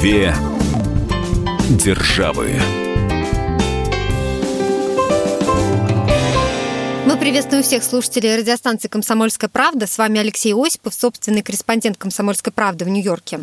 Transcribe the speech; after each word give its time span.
Две 0.00 0.32
державы. 1.70 2.52
Мы 7.04 7.16
приветствуем 7.16 7.64
всех 7.64 7.82
слушателей 7.82 8.36
радиостанции 8.36 8.86
«Комсомольская 8.86 9.50
правда». 9.50 9.88
С 9.88 9.98
вами 9.98 10.20
Алексей 10.20 10.54
Осипов, 10.54 10.94
собственный 10.94 11.42
корреспондент 11.42 11.96
«Комсомольской 11.96 12.52
правды» 12.52 12.84
в 12.84 12.88
Нью-Йорке 12.88 13.40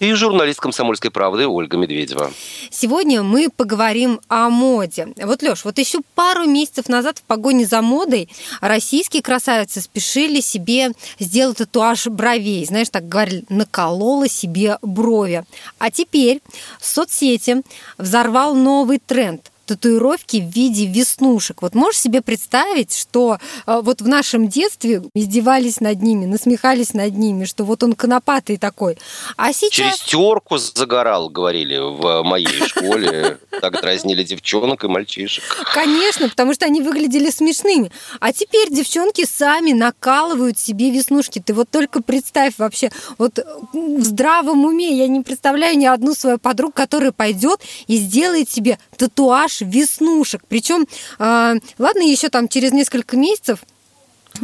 и 0.00 0.12
журналист 0.12 0.60
«Комсомольской 0.60 1.10
правды» 1.10 1.46
Ольга 1.46 1.76
Медведева. 1.76 2.32
Сегодня 2.70 3.22
мы 3.22 3.48
поговорим 3.50 4.20
о 4.28 4.48
моде. 4.48 5.08
Вот, 5.16 5.42
Лёш, 5.42 5.64
вот 5.64 5.78
еще 5.78 6.00
пару 6.14 6.46
месяцев 6.46 6.88
назад 6.88 7.18
в 7.18 7.22
погоне 7.22 7.66
за 7.66 7.82
модой 7.82 8.28
российские 8.60 9.22
красавицы 9.22 9.80
спешили 9.80 10.40
себе 10.40 10.92
сделать 11.18 11.58
татуаж 11.58 12.06
бровей. 12.06 12.64
Знаешь, 12.64 12.90
так 12.90 13.08
говорили, 13.08 13.44
наколола 13.48 14.28
себе 14.28 14.78
брови. 14.82 15.44
А 15.78 15.90
теперь 15.90 16.40
соцсети 16.80 17.62
взорвал 17.96 18.54
новый 18.54 18.98
тренд– 18.98 19.50
татуировки 19.68 20.38
в 20.38 20.48
виде 20.54 20.86
веснушек. 20.86 21.60
Вот 21.62 21.74
можешь 21.74 22.00
себе 22.00 22.22
представить, 22.22 22.96
что 22.96 23.38
э, 23.66 23.80
вот 23.82 24.00
в 24.00 24.08
нашем 24.08 24.48
детстве 24.48 25.02
издевались 25.14 25.80
над 25.80 26.02
ними, 26.02 26.24
насмехались 26.24 26.94
над 26.94 27.16
ними, 27.16 27.44
что 27.44 27.64
вот 27.64 27.82
он 27.82 27.92
конопатый 27.92 28.56
такой. 28.56 28.98
А 29.36 29.52
сейчас... 29.52 29.70
Через 29.70 30.00
терку 30.00 30.56
загорал, 30.56 31.28
говорили 31.28 31.76
в 31.78 32.22
моей 32.22 32.46
школе. 32.66 33.38
Так 33.60 33.80
дразнили 33.80 34.22
девчонок 34.22 34.84
и 34.84 34.88
мальчишек. 34.88 35.44
Конечно, 35.74 36.28
потому 36.28 36.54
что 36.54 36.64
они 36.64 36.80
выглядели 36.80 37.30
смешными. 37.30 37.90
А 38.20 38.32
теперь 38.32 38.70
девчонки 38.70 39.26
сами 39.26 39.72
накалывают 39.72 40.58
себе 40.58 40.90
веснушки. 40.90 41.42
Ты 41.44 41.52
вот 41.52 41.68
только 41.70 42.02
представь 42.02 42.54
вообще, 42.58 42.90
вот 43.18 43.38
в 43.72 44.02
здравом 44.02 44.64
уме 44.64 44.96
я 44.96 45.08
не 45.08 45.20
представляю 45.20 45.76
ни 45.76 45.86
одну 45.86 46.14
свою 46.14 46.38
подругу, 46.38 46.72
которая 46.72 47.12
пойдет 47.12 47.60
и 47.86 47.96
сделает 47.96 48.48
себе 48.50 48.78
татуаж 48.96 49.57
веснушек. 49.60 50.42
Причем, 50.48 50.86
э, 51.18 51.54
ладно, 51.78 52.00
еще 52.02 52.28
там 52.28 52.48
через 52.48 52.72
несколько 52.72 53.16
месяцев 53.16 53.60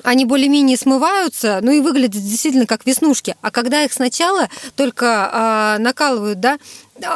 они 0.03 0.25
более-менее 0.25 0.77
смываются, 0.77 1.61
ну 1.63 1.71
и 1.71 1.81
выглядят 1.81 2.23
действительно 2.23 2.67
как 2.67 2.85
веснушки. 2.87 3.37
А 3.43 3.51
когда 3.51 3.85
их 3.85 3.93
сначала 3.93 4.49
только 4.77 5.77
э, 5.77 5.83
накалывают, 5.83 6.41
да, 6.41 6.59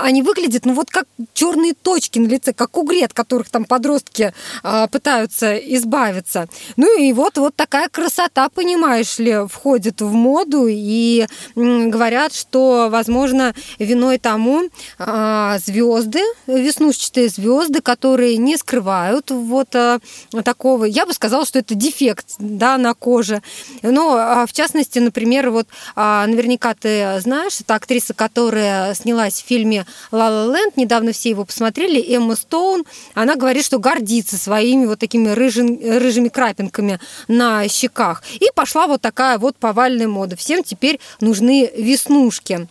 они 0.02 0.22
выглядят, 0.22 0.64
ну 0.64 0.74
вот 0.74 0.90
как 0.90 1.06
черные 1.34 1.74
точки 1.74 2.18
на 2.18 2.26
лице, 2.26 2.52
как 2.52 2.76
угри, 2.76 3.02
от 3.02 3.12
которых 3.12 3.48
там 3.48 3.64
подростки 3.64 4.32
а, 4.62 4.86
пытаются 4.86 5.56
избавиться. 5.56 6.48
Ну 6.76 6.98
и 6.98 7.12
вот, 7.12 7.38
вот 7.38 7.54
такая 7.56 7.88
красота, 7.88 8.48
понимаешь 8.48 9.18
ли, 9.18 9.46
входит 9.48 10.00
в 10.00 10.12
моду, 10.12 10.66
и 10.68 11.26
м, 11.56 11.90
говорят, 11.90 12.34
что, 12.34 12.88
возможно, 12.90 13.54
виной 13.78 14.18
тому 14.18 14.62
а, 14.98 15.58
звезды, 15.58 16.20
веснушчатые 16.46 17.28
звезды, 17.28 17.80
которые 17.80 18.36
не 18.36 18.56
скрывают 18.56 19.30
вот 19.30 19.74
а, 19.74 20.00
такого, 20.44 20.84
я 20.84 21.06
бы 21.06 21.12
сказала, 21.12 21.44
что 21.44 21.58
это 21.58 21.74
дефект, 21.74 22.26
да, 22.38 22.78
на 22.78 22.94
коже. 22.94 23.42
Но, 23.82 24.16
а, 24.16 24.46
в 24.46 24.52
частности, 24.52 24.98
например, 24.98 25.50
вот 25.50 25.68
а, 25.96 26.26
наверняка 26.26 26.74
ты 26.74 27.20
знаешь, 27.20 27.60
это 27.60 27.74
актриса, 27.74 28.14
которая 28.14 28.94
снялась 28.94 29.42
в 29.42 29.46
фильме 29.46 29.77
фильме 29.78 29.86
«Ла 30.10 30.28
Ла 30.28 30.56
Ленд», 30.56 30.76
недавно 30.76 31.12
все 31.12 31.30
его 31.30 31.44
посмотрели, 31.44 32.00
Эмма 32.14 32.36
Стоун, 32.36 32.84
она 33.14 33.36
говорит, 33.36 33.64
что 33.64 33.78
гордится 33.78 34.36
своими 34.36 34.86
вот 34.86 34.98
такими 34.98 35.28
рыжим, 35.28 35.78
рыжими 35.80 36.28
крапинками 36.28 36.98
на 37.28 37.66
щеках. 37.68 38.22
И 38.40 38.46
пошла 38.54 38.86
вот 38.86 39.00
такая 39.00 39.38
вот 39.38 39.56
повальная 39.56 40.08
мода. 40.08 40.36
Всем 40.36 40.62
теперь 40.62 41.00
нужны 41.20 41.70
веснушки. 41.76 42.68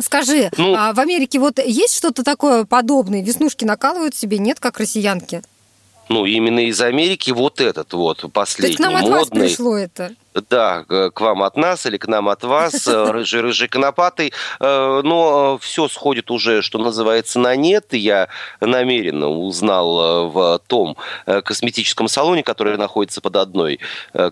Скажи, 0.00 0.50
ну, 0.56 0.74
а 0.76 0.92
в 0.92 1.00
Америке 1.00 1.40
вот 1.40 1.58
есть 1.58 1.96
что-то 1.96 2.22
такое 2.22 2.64
подобное? 2.64 3.22
Веснушки 3.22 3.64
накалывают 3.64 4.14
себе, 4.14 4.38
нет, 4.38 4.60
как 4.60 4.78
россиянки? 4.78 5.42
Ну, 6.08 6.26
именно 6.26 6.60
из 6.60 6.80
Америки 6.80 7.30
вот 7.30 7.60
этот 7.60 7.92
вот 7.92 8.24
последний 8.32 8.76
так 8.76 8.86
к 8.86 8.90
нам 8.90 9.00
модный. 9.00 9.20
от 9.20 9.30
вас 9.30 9.40
пришло 9.40 9.76
это. 9.76 10.12
Да, 10.48 10.84
к 10.84 11.20
вам 11.20 11.42
от 11.42 11.56
нас 11.56 11.86
или 11.86 11.96
к 11.96 12.06
нам 12.06 12.28
от 12.28 12.44
вас, 12.44 12.86
рыжий-рыжий 12.86 13.68
конопатый. 13.68 14.32
Э, 14.60 15.00
но 15.02 15.58
все 15.58 15.88
сходит 15.88 16.30
уже, 16.30 16.62
что 16.62 16.78
называется, 16.78 17.40
на 17.40 17.56
нет. 17.56 17.92
Я 17.92 18.28
намеренно 18.60 19.28
узнал 19.28 20.00
э, 20.00 20.28
в 20.28 20.60
том 20.68 20.96
э, 21.26 21.42
косметическом 21.42 22.06
салоне, 22.06 22.44
который 22.44 22.76
находится 22.76 23.20
под 23.20 23.36
одной 23.36 23.80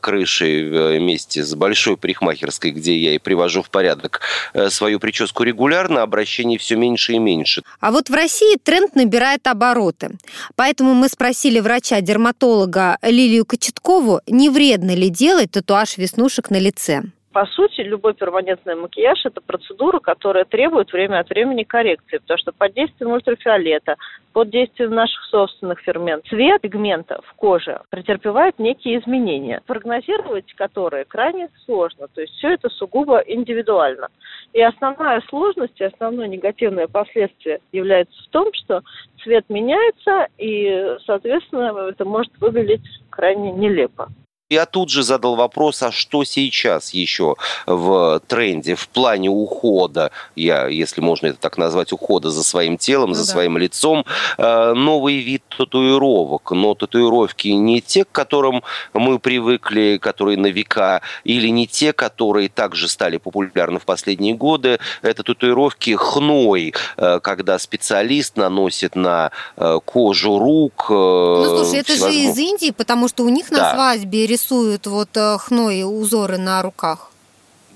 крышей 0.00 0.98
вместе 0.98 1.42
с 1.42 1.54
большой 1.54 1.96
парикмахерской, 1.96 2.70
где 2.70 2.96
я 2.96 3.14
и 3.14 3.18
привожу 3.18 3.62
в 3.62 3.70
порядок 3.70 4.20
свою 4.68 5.00
прическу 5.00 5.42
регулярно, 5.42 6.02
обращений 6.02 6.58
все 6.58 6.76
меньше 6.76 7.14
и 7.14 7.18
меньше. 7.18 7.62
А 7.80 7.90
вот 7.90 8.08
в 8.08 8.14
России 8.14 8.56
тренд 8.62 8.94
набирает 8.94 9.46
обороты. 9.46 10.10
Поэтому 10.56 10.94
мы 10.94 11.08
спросили 11.08 11.60
врача-дерматолога 11.60 12.98
Лилию 13.02 13.44
Кочеткову, 13.44 14.20
не 14.26 14.50
вредно 14.50 14.94
ли 14.94 15.08
делать 15.08 15.52
татуаж 15.52 15.87
макияж 15.88 15.98
веснушек 15.98 16.50
на 16.50 16.60
лице? 16.60 17.02
По 17.32 17.46
сути, 17.46 17.82
любой 17.82 18.14
перманентный 18.14 18.74
макияж– 18.74 19.20
это 19.24 19.40
процедура, 19.40 20.00
которая 20.00 20.44
требует 20.44 20.92
время 20.92 21.20
от 21.20 21.28
времени 21.28 21.62
коррекции, 21.62 22.18
потому 22.18 22.38
что 22.38 22.52
под 22.52 22.74
действием 22.74 23.12
ультрафиолета, 23.12 23.96
под 24.32 24.50
действием 24.50 24.94
наших 24.94 25.22
собственных 25.30 25.78
ферментов, 25.80 26.28
цвет 26.30 26.60
пигмента 26.62 27.20
в 27.26 27.34
коже 27.34 27.80
претерпевает 27.90 28.58
некие 28.58 28.98
изменения, 28.98 29.60
прогнозировать 29.66 30.52
которые 30.54 31.04
крайне 31.04 31.48
сложно. 31.66 32.08
То 32.12 32.22
есть 32.22 32.32
все 32.34 32.54
это 32.54 32.70
сугубо 32.70 33.18
индивидуально. 33.18 34.08
И 34.54 34.62
основная 34.62 35.22
сложность 35.28 35.78
и 35.80 35.84
основное 35.84 36.28
негативное 36.28 36.88
последствие 36.88 37.60
является 37.72 38.20
в 38.22 38.28
том, 38.28 38.48
что 38.54 38.80
цвет 39.22 39.44
меняется, 39.48 40.28
и, 40.38 40.96
соответственно, 41.04 41.90
это 41.90 42.04
может 42.04 42.32
выглядеть 42.40 42.88
крайне 43.10 43.52
нелепо. 43.52 44.08
Я 44.50 44.64
тут 44.64 44.88
же 44.88 45.02
задал 45.02 45.36
вопрос, 45.36 45.82
а 45.82 45.92
что 45.92 46.24
сейчас 46.24 46.94
еще 46.94 47.36
в 47.66 48.22
тренде, 48.28 48.76
в 48.76 48.88
плане 48.88 49.28
ухода, 49.28 50.10
я, 50.36 50.68
если 50.68 51.02
можно 51.02 51.26
это 51.26 51.38
так 51.38 51.58
назвать, 51.58 51.92
ухода 51.92 52.30
за 52.30 52.42
своим 52.42 52.78
телом, 52.78 53.10
ну, 53.10 53.14
за 53.14 53.26
да. 53.26 53.32
своим 53.32 53.58
лицом, 53.58 54.06
э, 54.38 54.72
новый 54.72 55.18
вид 55.18 55.42
татуировок, 55.54 56.50
но 56.52 56.74
татуировки 56.74 57.48
не 57.48 57.82
те, 57.82 58.06
к 58.06 58.10
которым 58.10 58.62
мы 58.94 59.18
привыкли, 59.18 59.98
которые 60.00 60.38
на 60.38 60.46
века, 60.46 61.02
или 61.24 61.48
не 61.48 61.66
те, 61.66 61.92
которые 61.92 62.48
также 62.48 62.88
стали 62.88 63.18
популярны 63.18 63.78
в 63.78 63.84
последние 63.84 64.34
годы, 64.34 64.78
это 65.02 65.24
татуировки 65.24 65.94
хной, 65.94 66.72
э, 66.96 67.20
когда 67.20 67.58
специалист 67.58 68.38
наносит 68.38 68.96
на 68.96 69.30
э, 69.58 69.78
кожу 69.84 70.38
рук. 70.38 70.86
Ну, 70.88 71.64
слушай, 71.64 71.80
это 71.80 71.92
же 71.96 72.14
из 72.14 72.38
Индии, 72.38 72.70
потому 72.70 73.08
что 73.08 73.24
у 73.24 73.28
них 73.28 73.50
на 73.50 73.58
да. 73.58 73.74
свадьбе 73.74 74.37
рисуют 74.38 74.86
вот 74.86 75.16
э, 75.16 75.38
хной 75.38 75.82
узоры 75.82 76.38
на 76.38 76.62
руках. 76.62 77.10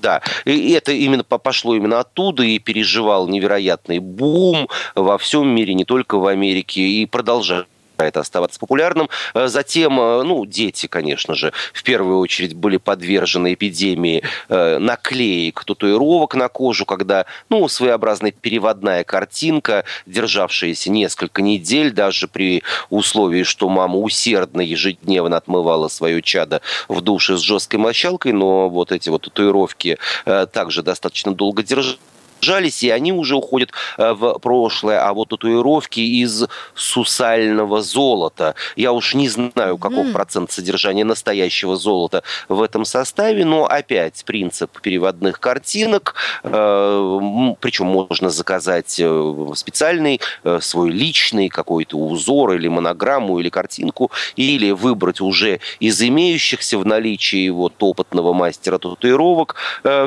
Да, 0.01 0.21
и 0.45 0.73
это 0.73 0.93
именно 0.93 1.23
пошло 1.23 1.77
именно 1.77 2.01
оттуда 2.01 2.43
и 2.43 2.59
переживал 2.59 3.29
невероятный 3.29 4.01
бум 4.01 4.69
во 4.97 5.17
всем 5.17 5.49
мире, 5.49 5.75
не 5.75 5.85
только 5.85 6.19
в 6.19 6.27
Америке, 6.27 6.81
и 6.81 7.07
продолжает 7.07 7.69
это 8.07 8.21
оставаться 8.21 8.59
популярным. 8.59 9.09
Э, 9.35 9.49
затем, 9.49 10.01
э, 10.01 10.23
ну, 10.23 10.45
дети, 10.47 10.87
конечно 10.87 11.35
же, 11.35 11.53
в 11.73 11.83
первую 11.83 12.19
очередь 12.19 12.55
были 12.55 12.77
подвержены 12.77 13.55
эпидемии 13.55 14.23
э, 14.49 14.79
наклеек, 14.79 15.65
татуировок 15.65 16.35
на 16.35 16.49
кожу, 16.49 16.85
когда, 16.85 17.27
ну, 17.49 17.67
своеобразная 17.69 18.33
переводная 18.33 19.05
картинка, 19.05 19.85
державшаяся 20.07 20.91
несколько 20.91 21.43
недель, 21.43 21.93
даже 21.93 22.29
при 22.29 22.63
условии, 22.91 23.43
что 23.43 23.69
мама 23.69 23.99
усердно 23.99 24.61
ежедневно 24.61 25.37
отмывала 25.37 25.89
свое 25.89 26.23
чадо 26.23 26.61
в 26.89 27.01
душе 27.01 27.37
с 27.37 27.41
жесткой 27.41 27.81
мочалкой, 27.81 28.33
но 28.33 28.69
вот 28.69 28.93
эти 28.93 29.09
вот 29.09 29.23
татуировки 29.23 29.99
также 30.25 30.83
достаточно 30.83 31.35
долго 31.35 31.63
держали 31.63 31.99
сжались, 32.43 32.83
и 32.83 32.91
они 32.91 33.13
уже 33.13 33.37
уходят 33.37 33.71
э, 33.97 34.13
в 34.13 34.39
прошлое. 34.39 35.07
А 35.07 35.13
вот 35.15 35.29
татуировки 35.29 36.01
из 36.01 36.45
сусального 36.75 37.83
золота. 37.83 38.55
Я 38.77 38.93
уж 38.93 39.15
не 39.15 39.29
знаю, 39.29 39.79
каков 39.79 40.07
mm. 40.07 40.13
процент 40.13 40.53
содержания 40.53 41.05
настоящего 41.05 41.77
золота 41.77 42.23
в 42.49 42.61
этом 42.61 42.85
составе, 42.85 43.45
но 43.45 43.67
опять 43.67 44.25
принцип 44.27 44.81
переводных 44.81 45.41
картинок, 45.41 46.15
э, 46.43 47.55
причем 47.61 47.87
можно 47.87 48.31
заказать 48.31 48.97
э, 48.99 49.47
специальный 49.55 50.21
свой 50.61 50.91
личный 50.91 51.49
какой-то 51.49 51.97
узор 51.97 52.55
или 52.55 52.69
монограмму 52.69 53.39
или 53.39 53.49
картинку, 53.49 54.11
или 54.37 54.73
выбрать 54.73 55.21
уже 55.21 55.61
из 55.79 56.03
имеющихся 56.03 56.79
в 56.79 56.87
наличии 56.87 57.49
вот 57.51 57.75
опытного 57.81 58.33
мастера 58.33 58.79
татуировок. 58.79 59.57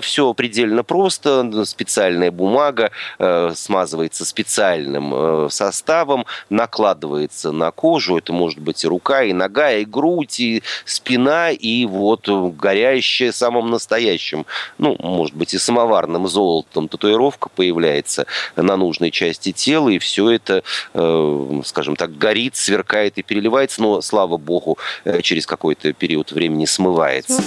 Все 0.01 0.33
предельно 0.33 0.83
просто, 0.83 1.65
специальный 1.65 2.24
текстильная 2.25 2.31
бумага 2.31 2.91
э, 3.19 3.51
смазывается 3.55 4.25
специальным 4.25 5.13
э, 5.13 5.47
составом, 5.49 6.25
накладывается 6.49 7.51
на 7.51 7.71
кожу. 7.71 8.17
Это 8.17 8.33
может 8.33 8.59
быть 8.59 8.83
и 8.83 8.87
рука, 8.87 9.23
и 9.23 9.33
нога, 9.33 9.71
и 9.71 9.85
грудь, 9.85 10.39
и 10.39 10.63
спина, 10.85 11.51
и 11.51 11.85
вот 11.85 12.27
горящая 12.27 13.31
самым 13.31 13.69
настоящим, 13.69 14.45
ну, 14.77 14.95
может 14.99 15.35
быть, 15.35 15.53
и 15.53 15.57
самоварным 15.57 16.27
золотом 16.27 16.87
татуировка 16.87 17.49
появляется 17.49 18.25
на 18.55 18.77
нужной 18.77 19.11
части 19.11 19.51
тела, 19.51 19.89
и 19.89 19.99
все 19.99 20.29
это, 20.29 20.63
э, 20.93 21.61
скажем 21.65 21.95
так, 21.95 22.17
горит, 22.17 22.55
сверкает 22.55 23.17
и 23.17 23.23
переливается, 23.23 23.81
но, 23.81 24.01
слава 24.01 24.37
богу, 24.37 24.77
э, 25.05 25.21
через 25.21 25.45
какой-то 25.45 25.93
период 25.93 26.31
времени 26.31 26.65
смывается. 26.65 27.41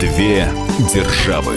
Две 0.00 0.48
державы 0.92 1.56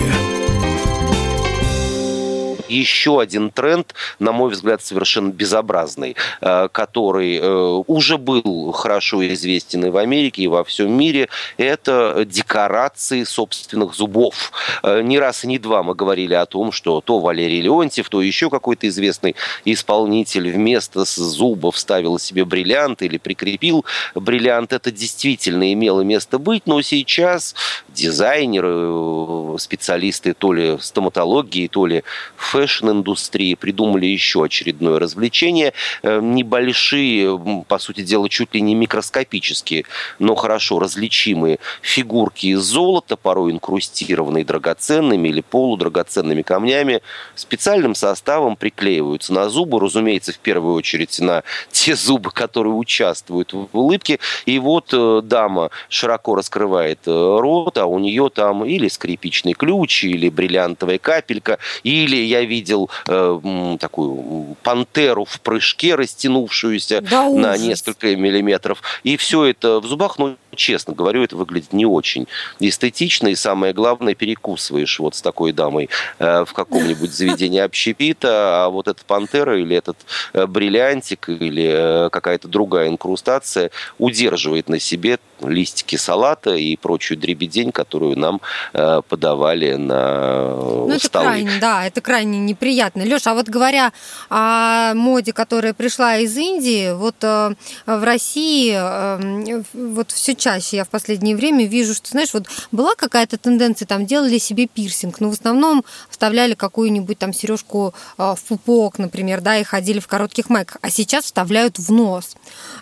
еще 2.70 3.20
один 3.20 3.52
тренд, 3.52 3.94
на 4.20 4.32
мой 4.32 4.52
взгляд, 4.52 4.82
совершенно 4.82 5.32
безобразный, 5.32 6.16
э, 6.42 6.70
который 6.72 7.38
э, 7.38 7.84
уже 7.88 8.18
был 8.18 8.72
хорошо 8.72 9.26
известен 9.28 9.86
и 9.86 9.90
в 9.90 9.98
Америке, 9.98 10.44
и 10.44 10.48
во 10.48 10.64
всем 10.64 10.92
мире, 10.92 11.30
это 11.58 12.26
декорации 12.26 13.24
собственных 13.24 13.94
зубов. 13.96 14.52
Э, 14.84 15.02
не 15.02 15.20
раз 15.20 15.44
и 15.44 15.48
не 15.48 15.60
два 15.60 15.84
мы 15.84 15.96
говорили 15.96 16.34
о 16.34 16.46
том, 16.46 16.72
что 16.72 17.02
то 17.02 17.20
Валерий 17.20 17.62
Леонтьев, 17.62 18.10
то 18.10 18.22
еще 18.22 18.50
какой-то 18.50 18.88
известный 18.88 19.36
исполнитель 19.66 20.52
вместо 20.52 21.06
зубов 21.06 21.78
ставил 21.78 22.20
себе 22.20 22.46
бриллиант 22.46 23.02
или 23.02 23.18
прикрепил 23.18 23.86
бриллиант. 24.16 24.74
Это 24.74 24.92
действительно 24.92 25.72
имело 25.74 26.02
место 26.02 26.40
быть, 26.40 26.64
но 26.66 26.82
сейчас 26.82 27.56
дизайнеры, 28.00 29.58
специалисты 29.60 30.34
то 30.34 30.54
ли 30.54 30.78
стоматологии, 30.80 31.68
то 31.68 31.86
ли 31.86 32.04
фэшн 32.36 32.90
фэшн-индустрии 32.90 33.56
придумали 33.56 34.06
еще 34.06 34.44
очередное 34.44 35.00
развлечение. 35.00 35.74
Э, 36.04 36.20
небольшие, 36.22 37.40
по 37.68 37.80
сути 37.80 38.02
дела, 38.02 38.30
чуть 38.30 38.54
ли 38.54 38.62
не 38.62 38.76
микроскопические, 38.76 39.86
но 40.20 40.36
хорошо 40.36 40.80
различимые 40.80 41.60
фигурки 41.82 42.48
из 42.48 42.60
золота, 42.60 43.18
порой 43.18 43.52
инкрустированные 43.52 44.46
драгоценными 44.46 45.30
или 45.30 45.42
полудрагоценными 45.42 46.42
камнями, 46.42 47.02
специальным 47.36 47.96
составом 47.96 48.56
приклеиваются 48.56 49.34
на 49.34 49.50
зубы, 49.50 49.80
разумеется, 49.80 50.32
в 50.32 50.40
первую 50.40 50.76
очередь 50.76 51.20
на 51.20 51.44
те 51.72 51.96
зубы, 51.96 52.32
которые 52.32 52.74
участвуют 52.74 53.54
в 53.54 53.68
улыбке. 53.74 54.20
И 54.46 54.60
вот 54.60 54.90
э, 54.94 55.22
дама 55.24 55.70
широко 55.90 56.36
раскрывает 56.36 57.00
э, 57.06 57.12
рот, 57.12 57.78
а 57.78 57.86
у 57.90 58.00
нее 58.00 58.30
там 58.34 58.66
или 58.66 58.88
скрипичный 58.88 59.54
ключ, 59.54 60.04
или 60.04 60.30
бриллиантовая 60.30 60.98
капелька, 60.98 61.60
или 61.84 62.18
я 62.18 62.42
видел 62.42 62.90
э, 63.08 63.78
такую 63.80 64.56
пантеру 64.64 65.26
в 65.26 65.40
прыжке, 65.42 65.96
растянувшуюся 65.96 67.02
да 67.02 67.30
на 67.30 67.58
несколько 67.58 68.16
миллиметров. 68.16 68.82
И 69.04 69.18
все 69.18 69.46
это 69.46 69.80
в 69.80 69.86
зубах, 69.86 70.18
ну, 70.20 70.38
честно 70.56 70.94
говорю, 70.94 71.24
это 71.24 71.36
выглядит 71.36 71.74
не 71.74 71.86
очень 71.86 72.28
эстетично. 72.60 73.28
И 73.28 73.36
самое 73.36 73.74
главное, 73.74 74.16
перекусываешь 74.16 75.00
вот 75.00 75.16
с 75.16 75.22
такой 75.22 75.52
дамой 75.52 75.90
э, 76.20 76.46
в 76.46 76.54
каком-нибудь 76.54 77.12
заведении 77.12 77.60
общепита, 77.60 78.66
а 78.66 78.70
вот 78.70 78.88
эта 78.88 79.04
пантера 79.06 79.60
или 79.60 79.76
этот 79.76 79.98
э, 80.34 80.46
бриллиантик 80.46 81.30
или 81.30 82.06
э, 82.06 82.10
какая-то 82.10 82.48
другая 82.48 82.90
инкрустация 82.90 83.72
удерживает 83.98 84.70
на 84.70 84.80
себе 84.80 85.20
листики 85.42 85.96
салата 85.96 86.56
и 86.56 86.76
прочую 86.76 87.18
дребедень, 87.18 87.72
которую 87.72 88.18
нам 88.18 88.42
э, 88.74 89.02
подавали 89.08 89.74
на 89.74 90.56
ну, 90.56 90.92
это 90.92 91.10
крайне, 91.10 91.52
да, 91.60 91.86
это 91.86 92.02
крайне 92.02 92.40
неприятно. 92.40 93.04
Леша, 93.04 93.32
а 93.32 93.34
вот 93.34 93.48
говоря 93.48 93.92
о 94.30 94.94
моде, 94.94 95.34
которая 95.34 95.74
пришла 95.74 96.18
из 96.18 96.36
Индии, 96.38 96.94
вот 96.94 97.16
э, 97.22 97.54
в 97.86 98.04
России 98.04 98.74
э, 98.76 99.64
вот 99.74 100.12
все 100.12 100.36
чаще 100.36 100.78
я 100.78 100.86
в 100.86 100.90
последнее 100.90 101.36
время 101.36 101.66
вижу, 101.66 101.94
что, 101.94 102.10
знаешь, 102.10 102.34
вот 102.34 102.48
была 102.72 102.96
какая-то 102.96 103.38
тенденция, 103.38 103.86
там 103.86 104.06
делали 104.06 104.38
себе 104.38 104.68
пирсинг, 104.68 105.20
но 105.20 105.30
в 105.30 105.34
основном 105.34 105.84
вставляли 106.10 106.54
какую-нибудь 106.54 107.18
там 107.18 107.34
сережку 107.34 107.94
в 108.18 108.38
пупок, 108.48 109.00
например, 109.00 109.42
да, 109.42 109.58
и 109.58 109.64
ходили 109.64 110.00
в 110.00 110.08
коротких 110.08 110.50
майках, 110.50 110.78
а 110.82 110.90
сейчас 110.90 111.26
вставляют 111.26 111.80
в 111.80 111.92
нос. 111.92 112.36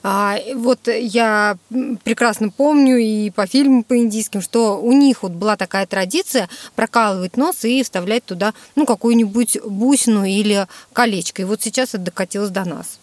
А, 0.04 0.38
вот 0.56 0.88
я 0.88 1.58
прекрасно 2.04 2.47
помню 2.50 2.98
и 2.98 3.30
по 3.30 3.46
фильмам 3.46 3.84
по 3.84 3.98
индийским, 3.98 4.42
что 4.42 4.82
у 4.82 4.92
них 4.92 5.24
вот 5.24 5.32
была 5.32 5.56
такая 5.56 5.86
традиция 5.86 6.50
прокалывать 6.76 7.38
нос 7.38 7.66
и 7.66 7.84
вставлять 7.84 8.26
туда, 8.26 8.54
ну, 8.76 8.86
какую-нибудь 8.86 9.60
бусину 9.66 10.26
или 10.26 10.68
колечко. 10.94 11.42
И 11.42 11.46
вот 11.46 11.62
сейчас 11.62 11.90
это 11.90 12.06
докатилось 12.06 12.50
до 12.50 12.66
нас. 12.66 13.00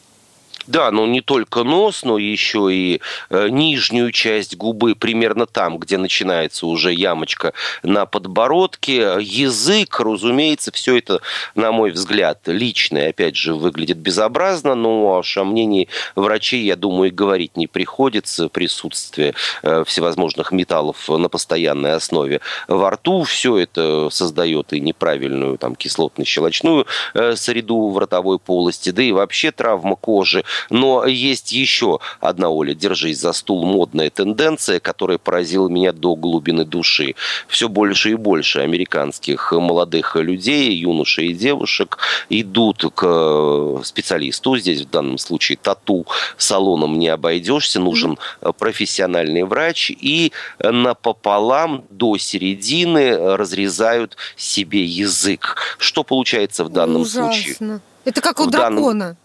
Да, 0.66 0.90
но 0.90 1.06
не 1.06 1.20
только 1.20 1.62
нос, 1.62 2.04
но 2.04 2.16
еще 2.16 2.72
и 2.72 3.00
э, 3.28 3.48
нижнюю 3.50 4.12
часть 4.12 4.56
губы, 4.56 4.94
примерно 4.94 5.46
там, 5.46 5.78
где 5.78 5.98
начинается 5.98 6.66
уже 6.66 6.92
ямочка 6.92 7.52
на 7.82 8.06
подбородке. 8.06 9.18
Язык, 9.20 10.00
разумеется, 10.00 10.72
все 10.72 10.96
это, 10.96 11.20
на 11.54 11.70
мой 11.70 11.90
взгляд, 11.90 12.40
личное, 12.46 13.10
опять 13.10 13.36
же, 13.36 13.54
выглядит 13.54 13.98
безобразно, 13.98 14.74
но 14.74 15.22
о 15.36 15.44
мнении 15.44 15.88
врачей, 16.16 16.64
я 16.64 16.76
думаю, 16.76 17.10
и 17.10 17.14
говорить 17.14 17.56
не 17.56 17.66
приходится. 17.66 18.48
Присутствие 18.48 19.34
э, 19.62 19.84
всевозможных 19.86 20.50
металлов 20.50 21.08
на 21.08 21.28
постоянной 21.28 21.94
основе 21.94 22.40
во 22.68 22.90
рту, 22.90 23.24
все 23.24 23.58
это 23.58 24.08
создает 24.10 24.72
и 24.72 24.80
неправильную 24.80 25.58
там 25.58 25.74
кислотно-щелочную 25.74 26.86
э, 27.12 27.36
среду 27.36 27.90
в 27.90 27.98
ротовой 27.98 28.38
полости, 28.38 28.90
да 28.90 29.02
и 29.02 29.12
вообще 29.12 29.50
травма 29.50 29.96
кожи– 29.96 30.42
но 30.70 31.06
есть 31.06 31.52
еще 31.52 31.98
одна, 32.20 32.50
Оля, 32.50 32.74
держись 32.74 33.20
за 33.20 33.32
стул, 33.32 33.64
модная 33.64 34.10
тенденция, 34.10 34.80
которая 34.80 35.18
поразила 35.18 35.68
меня 35.68 35.92
до 35.92 36.14
глубины 36.16 36.64
души. 36.64 37.14
Все 37.48 37.68
больше 37.68 38.10
и 38.10 38.14
больше 38.14 38.60
американских 38.60 39.52
молодых 39.52 40.16
людей, 40.16 40.74
юношей 40.74 41.28
и 41.28 41.34
девушек 41.34 41.98
идут 42.28 42.84
к 42.94 43.80
специалисту. 43.84 44.56
Здесь 44.56 44.82
в 44.82 44.90
данном 44.90 45.18
случае 45.18 45.58
тату 45.60 46.06
салоном 46.36 46.98
не 46.98 47.08
обойдешься, 47.08 47.80
нужен 47.80 48.18
профессиональный 48.58 49.44
врач. 49.44 49.90
И 49.90 50.32
напополам 50.58 51.84
до 51.90 52.16
середины 52.18 53.36
разрезают 53.36 54.16
себе 54.36 54.84
язык. 54.84 55.76
Что 55.78 56.04
получается 56.04 56.64
в 56.64 56.68
данном 56.68 57.02
Ужасно. 57.02 57.32
случае? 57.32 57.80
Это 58.04 58.20
как 58.20 58.40
у 58.40 58.44
в 58.44 58.50
дракона. 58.50 58.98
Данном 59.00 59.16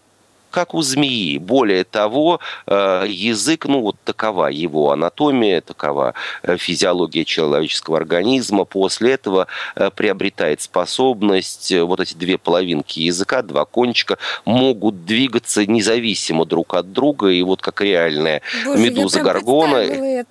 как 0.50 0.74
у 0.74 0.82
змеи. 0.82 1.38
Более 1.38 1.84
того, 1.84 2.40
э, 2.66 3.04
язык, 3.08 3.66
ну 3.66 3.80
вот 3.80 3.96
такова 4.04 4.46
его 4.48 4.92
анатомия, 4.92 5.60
такова 5.60 6.14
э, 6.42 6.56
физиология 6.56 7.24
человеческого 7.24 7.96
организма. 7.96 8.64
После 8.64 9.12
этого 9.12 9.46
э, 9.76 9.90
приобретает 9.90 10.60
способность, 10.60 11.72
вот 11.72 12.00
эти 12.00 12.14
две 12.14 12.38
половинки 12.38 13.00
языка, 13.00 13.42
два 13.42 13.64
кончика, 13.64 14.18
могут 14.44 15.04
двигаться 15.04 15.64
независимо 15.66 16.44
друг 16.44 16.74
от 16.74 16.92
друга. 16.92 17.28
И 17.28 17.42
вот 17.42 17.62
как 17.62 17.80
реальная 17.80 18.42
Боже, 18.64 18.82
медуза 18.82 19.20
Горгона. 19.20 20.24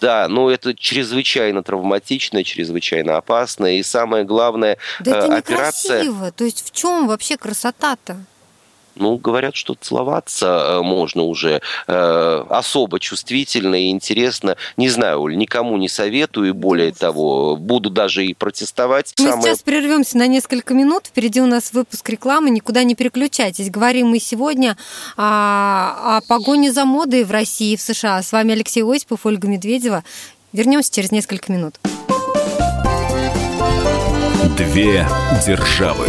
Да, 0.00 0.28
но 0.28 0.50
это 0.50 0.74
чрезвычайно 0.74 1.62
травматично, 1.62 2.44
чрезвычайно 2.44 3.16
опасно. 3.16 3.78
И 3.78 3.82
самое 3.82 4.24
главное, 4.24 4.76
да 5.00 5.18
это 5.18 5.36
операция... 5.36 6.02
некрасиво. 6.02 6.30
То 6.32 6.44
есть 6.44 6.66
в 6.66 6.70
чем 6.72 7.06
вообще 7.06 7.36
красота-то? 7.36 8.18
Ну, 8.98 9.16
говорят, 9.16 9.54
что 9.54 9.74
целоваться 9.74 10.46
э, 10.46 10.82
можно 10.82 11.22
уже 11.22 11.60
э, 11.86 12.44
особо 12.48 13.00
чувствительно 13.00 13.76
и 13.76 13.90
интересно. 13.90 14.56
Не 14.76 14.88
знаю, 14.88 15.20
Оль, 15.20 15.36
никому 15.36 15.76
не 15.76 15.88
советую, 15.88 16.48
и 16.48 16.52
более 16.52 16.92
того, 16.92 17.56
буду 17.56 17.90
даже 17.90 18.26
и 18.26 18.34
протестовать. 18.34 19.14
Мы 19.18 19.30
Самое... 19.30 19.42
сейчас 19.42 19.62
прервемся 19.62 20.18
на 20.18 20.26
несколько 20.26 20.74
минут. 20.74 21.06
Впереди 21.06 21.40
у 21.40 21.46
нас 21.46 21.72
выпуск 21.72 22.08
рекламы. 22.08 22.50
Никуда 22.50 22.82
не 22.82 22.94
переключайтесь. 22.94 23.70
Говорим 23.70 24.08
мы 24.08 24.18
сегодня 24.18 24.76
о, 25.16 26.18
о 26.18 26.20
погоне 26.28 26.72
за 26.72 26.84
модой 26.84 27.24
в 27.24 27.30
России 27.30 27.72
и 27.72 27.76
в 27.76 27.80
США. 27.80 28.22
С 28.22 28.32
вами 28.32 28.52
Алексей 28.52 28.82
Осипов, 28.82 29.24
Ольга 29.24 29.48
Медведева. 29.48 30.04
Вернемся 30.52 30.92
через 30.92 31.12
несколько 31.12 31.52
минут. 31.52 31.78
Две 34.56 35.06
державы. 35.46 36.08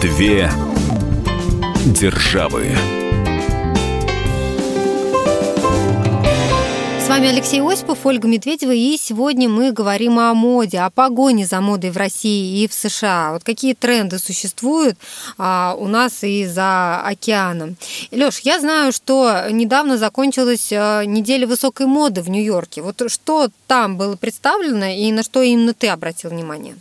Две 0.00 0.48
державы. 1.86 2.68
С 7.04 7.08
вами 7.08 7.28
Алексей 7.28 7.60
Осипов, 7.60 8.06
Ольга 8.06 8.28
Медведева, 8.28 8.70
и 8.70 8.96
сегодня 8.96 9.48
мы 9.48 9.72
говорим 9.72 10.20
о 10.20 10.34
моде, 10.34 10.78
о 10.78 10.90
погоне 10.90 11.46
за 11.46 11.60
модой 11.60 11.90
в 11.90 11.96
России 11.96 12.62
и 12.62 12.68
в 12.68 12.74
США. 12.74 13.32
Вот 13.32 13.42
какие 13.42 13.74
тренды 13.74 14.20
существуют 14.20 14.96
а, 15.36 15.74
у 15.76 15.88
нас 15.88 16.22
и 16.22 16.46
за 16.46 17.00
океаном. 17.00 17.76
Леш, 18.12 18.38
я 18.44 18.60
знаю, 18.60 18.92
что 18.92 19.48
недавно 19.50 19.98
закончилась 19.98 20.68
а, 20.72 21.02
неделя 21.06 21.48
высокой 21.48 21.86
моды 21.86 22.22
в 22.22 22.30
Нью-Йорке. 22.30 22.82
Вот 22.82 23.02
что 23.10 23.48
там 23.66 23.96
было 23.96 24.14
представлено 24.14 24.86
и 24.86 25.10
на 25.10 25.24
что 25.24 25.42
именно 25.42 25.74
ты 25.74 25.88
обратил 25.88 26.30
внимание? 26.30 26.76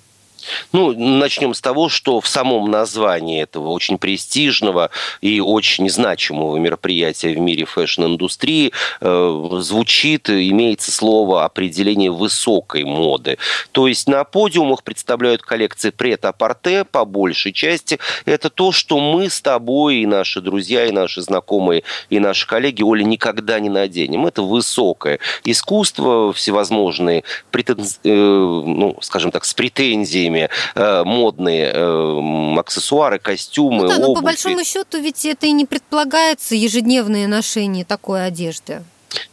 Ну, 0.71 0.93
начнем 0.93 1.53
с 1.53 1.61
того, 1.61 1.89
что 1.89 2.21
в 2.21 2.27
самом 2.27 2.69
названии 2.69 3.41
этого 3.41 3.69
очень 3.69 3.97
престижного 3.97 4.89
и 5.21 5.39
очень 5.39 5.89
значимого 5.89 6.57
мероприятия 6.57 7.33
в 7.33 7.39
мире 7.39 7.65
фэшн-индустрии 7.65 8.71
э, 9.01 9.57
звучит, 9.59 10.29
имеется 10.29 10.91
слово 10.91 11.45
определение 11.45 12.11
высокой 12.11 12.83
моды. 12.83 13.37
То 13.71 13.87
есть 13.87 14.07
на 14.07 14.23
подиумах 14.23 14.83
представляют 14.83 15.41
коллекции 15.41 15.89
прет-а-порте 15.89 16.83
по 16.83 17.05
большей 17.05 17.53
части. 17.53 17.99
Это 18.25 18.49
то, 18.49 18.71
что 18.71 18.99
мы 18.99 19.29
с 19.29 19.41
тобой 19.41 19.97
и 19.97 20.05
наши 20.05 20.41
друзья, 20.41 20.85
и 20.85 20.91
наши 20.91 21.21
знакомые, 21.21 21.83
и 22.09 22.19
наши 22.19 22.47
коллеги, 22.47 22.83
Оля, 22.83 23.03
никогда 23.03 23.59
не 23.59 23.69
наденем. 23.69 24.25
Это 24.25 24.41
высокое 24.41 25.19
искусство, 25.43 26.33
всевозможные, 26.33 27.23
претен... 27.51 27.79
э, 28.03 28.09
ну, 28.09 28.97
скажем 29.01 29.31
так, 29.31 29.45
с 29.45 29.53
претензиями 29.53 30.36
всеми 30.37 30.49
э, 30.75 31.03
модные 31.03 31.71
э, 31.73 32.59
аксессуары, 32.59 33.19
костюмы, 33.19 33.83
ну, 33.83 33.87
да, 33.87 33.95
обувь. 33.95 34.07
но 34.07 34.13
по 34.15 34.21
большому 34.21 34.63
счету 34.63 34.99
ведь 34.99 35.25
это 35.25 35.47
и 35.47 35.51
не 35.51 35.65
предполагается 35.65 36.55
ежедневное 36.55 37.27
ношение 37.27 37.85
такой 37.85 38.25
одежды. 38.25 38.83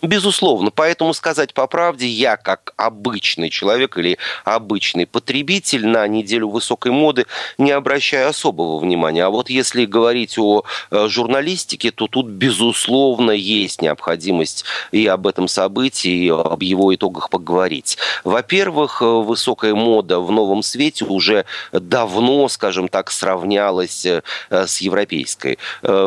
Безусловно. 0.03 0.71
Поэтому 0.71 1.15
сказать 1.15 1.55
по 1.55 1.67
правде, 1.67 2.07
я 2.07 2.37
как 2.37 2.75
обычный 2.77 3.51
человек 3.51 3.97
или 3.99 4.19
обычный 4.45 5.07
потребитель 5.07 5.87
на 5.87 6.07
неделю 6.07 6.49
высокой 6.49 6.93
моды 6.93 7.27
не 7.59 7.71
обращаю 7.71 8.29
особого 8.29 8.79
внимания. 8.79 9.25
А 9.25 9.31
вот 9.31 9.51
если 9.51 9.85
говорить 9.85 10.39
о 10.39 10.63
э, 10.91 11.09
журналистике, 11.09 11.91
то 11.91 12.07
тут, 12.07 12.27
безусловно, 12.27 13.31
есть 13.31 13.83
необходимость 13.83 14.65
и 14.93 15.07
об 15.07 15.27
этом 15.27 15.49
событии, 15.49 16.27
и 16.27 16.29
об 16.29 16.63
его 16.63 16.95
итогах 16.95 17.31
поговорить. 17.31 17.97
Во-первых, 18.25 19.03
э, 19.03 19.05
высокая 19.05 19.75
мода 19.75 20.21
в 20.21 20.31
новом 20.31 20.63
свете 20.63 21.05
уже 21.05 21.45
давно, 21.73 22.49
скажем 22.49 22.89
так, 22.89 23.11
сравнялась 23.11 24.07
э, 24.07 24.23
с 24.51 24.79
европейской. 24.79 25.59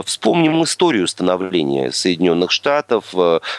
Вспомним 0.06 0.64
историю 0.64 1.08
становления 1.08 1.92
Соединенных 1.92 2.52
Штатов, 2.52 3.14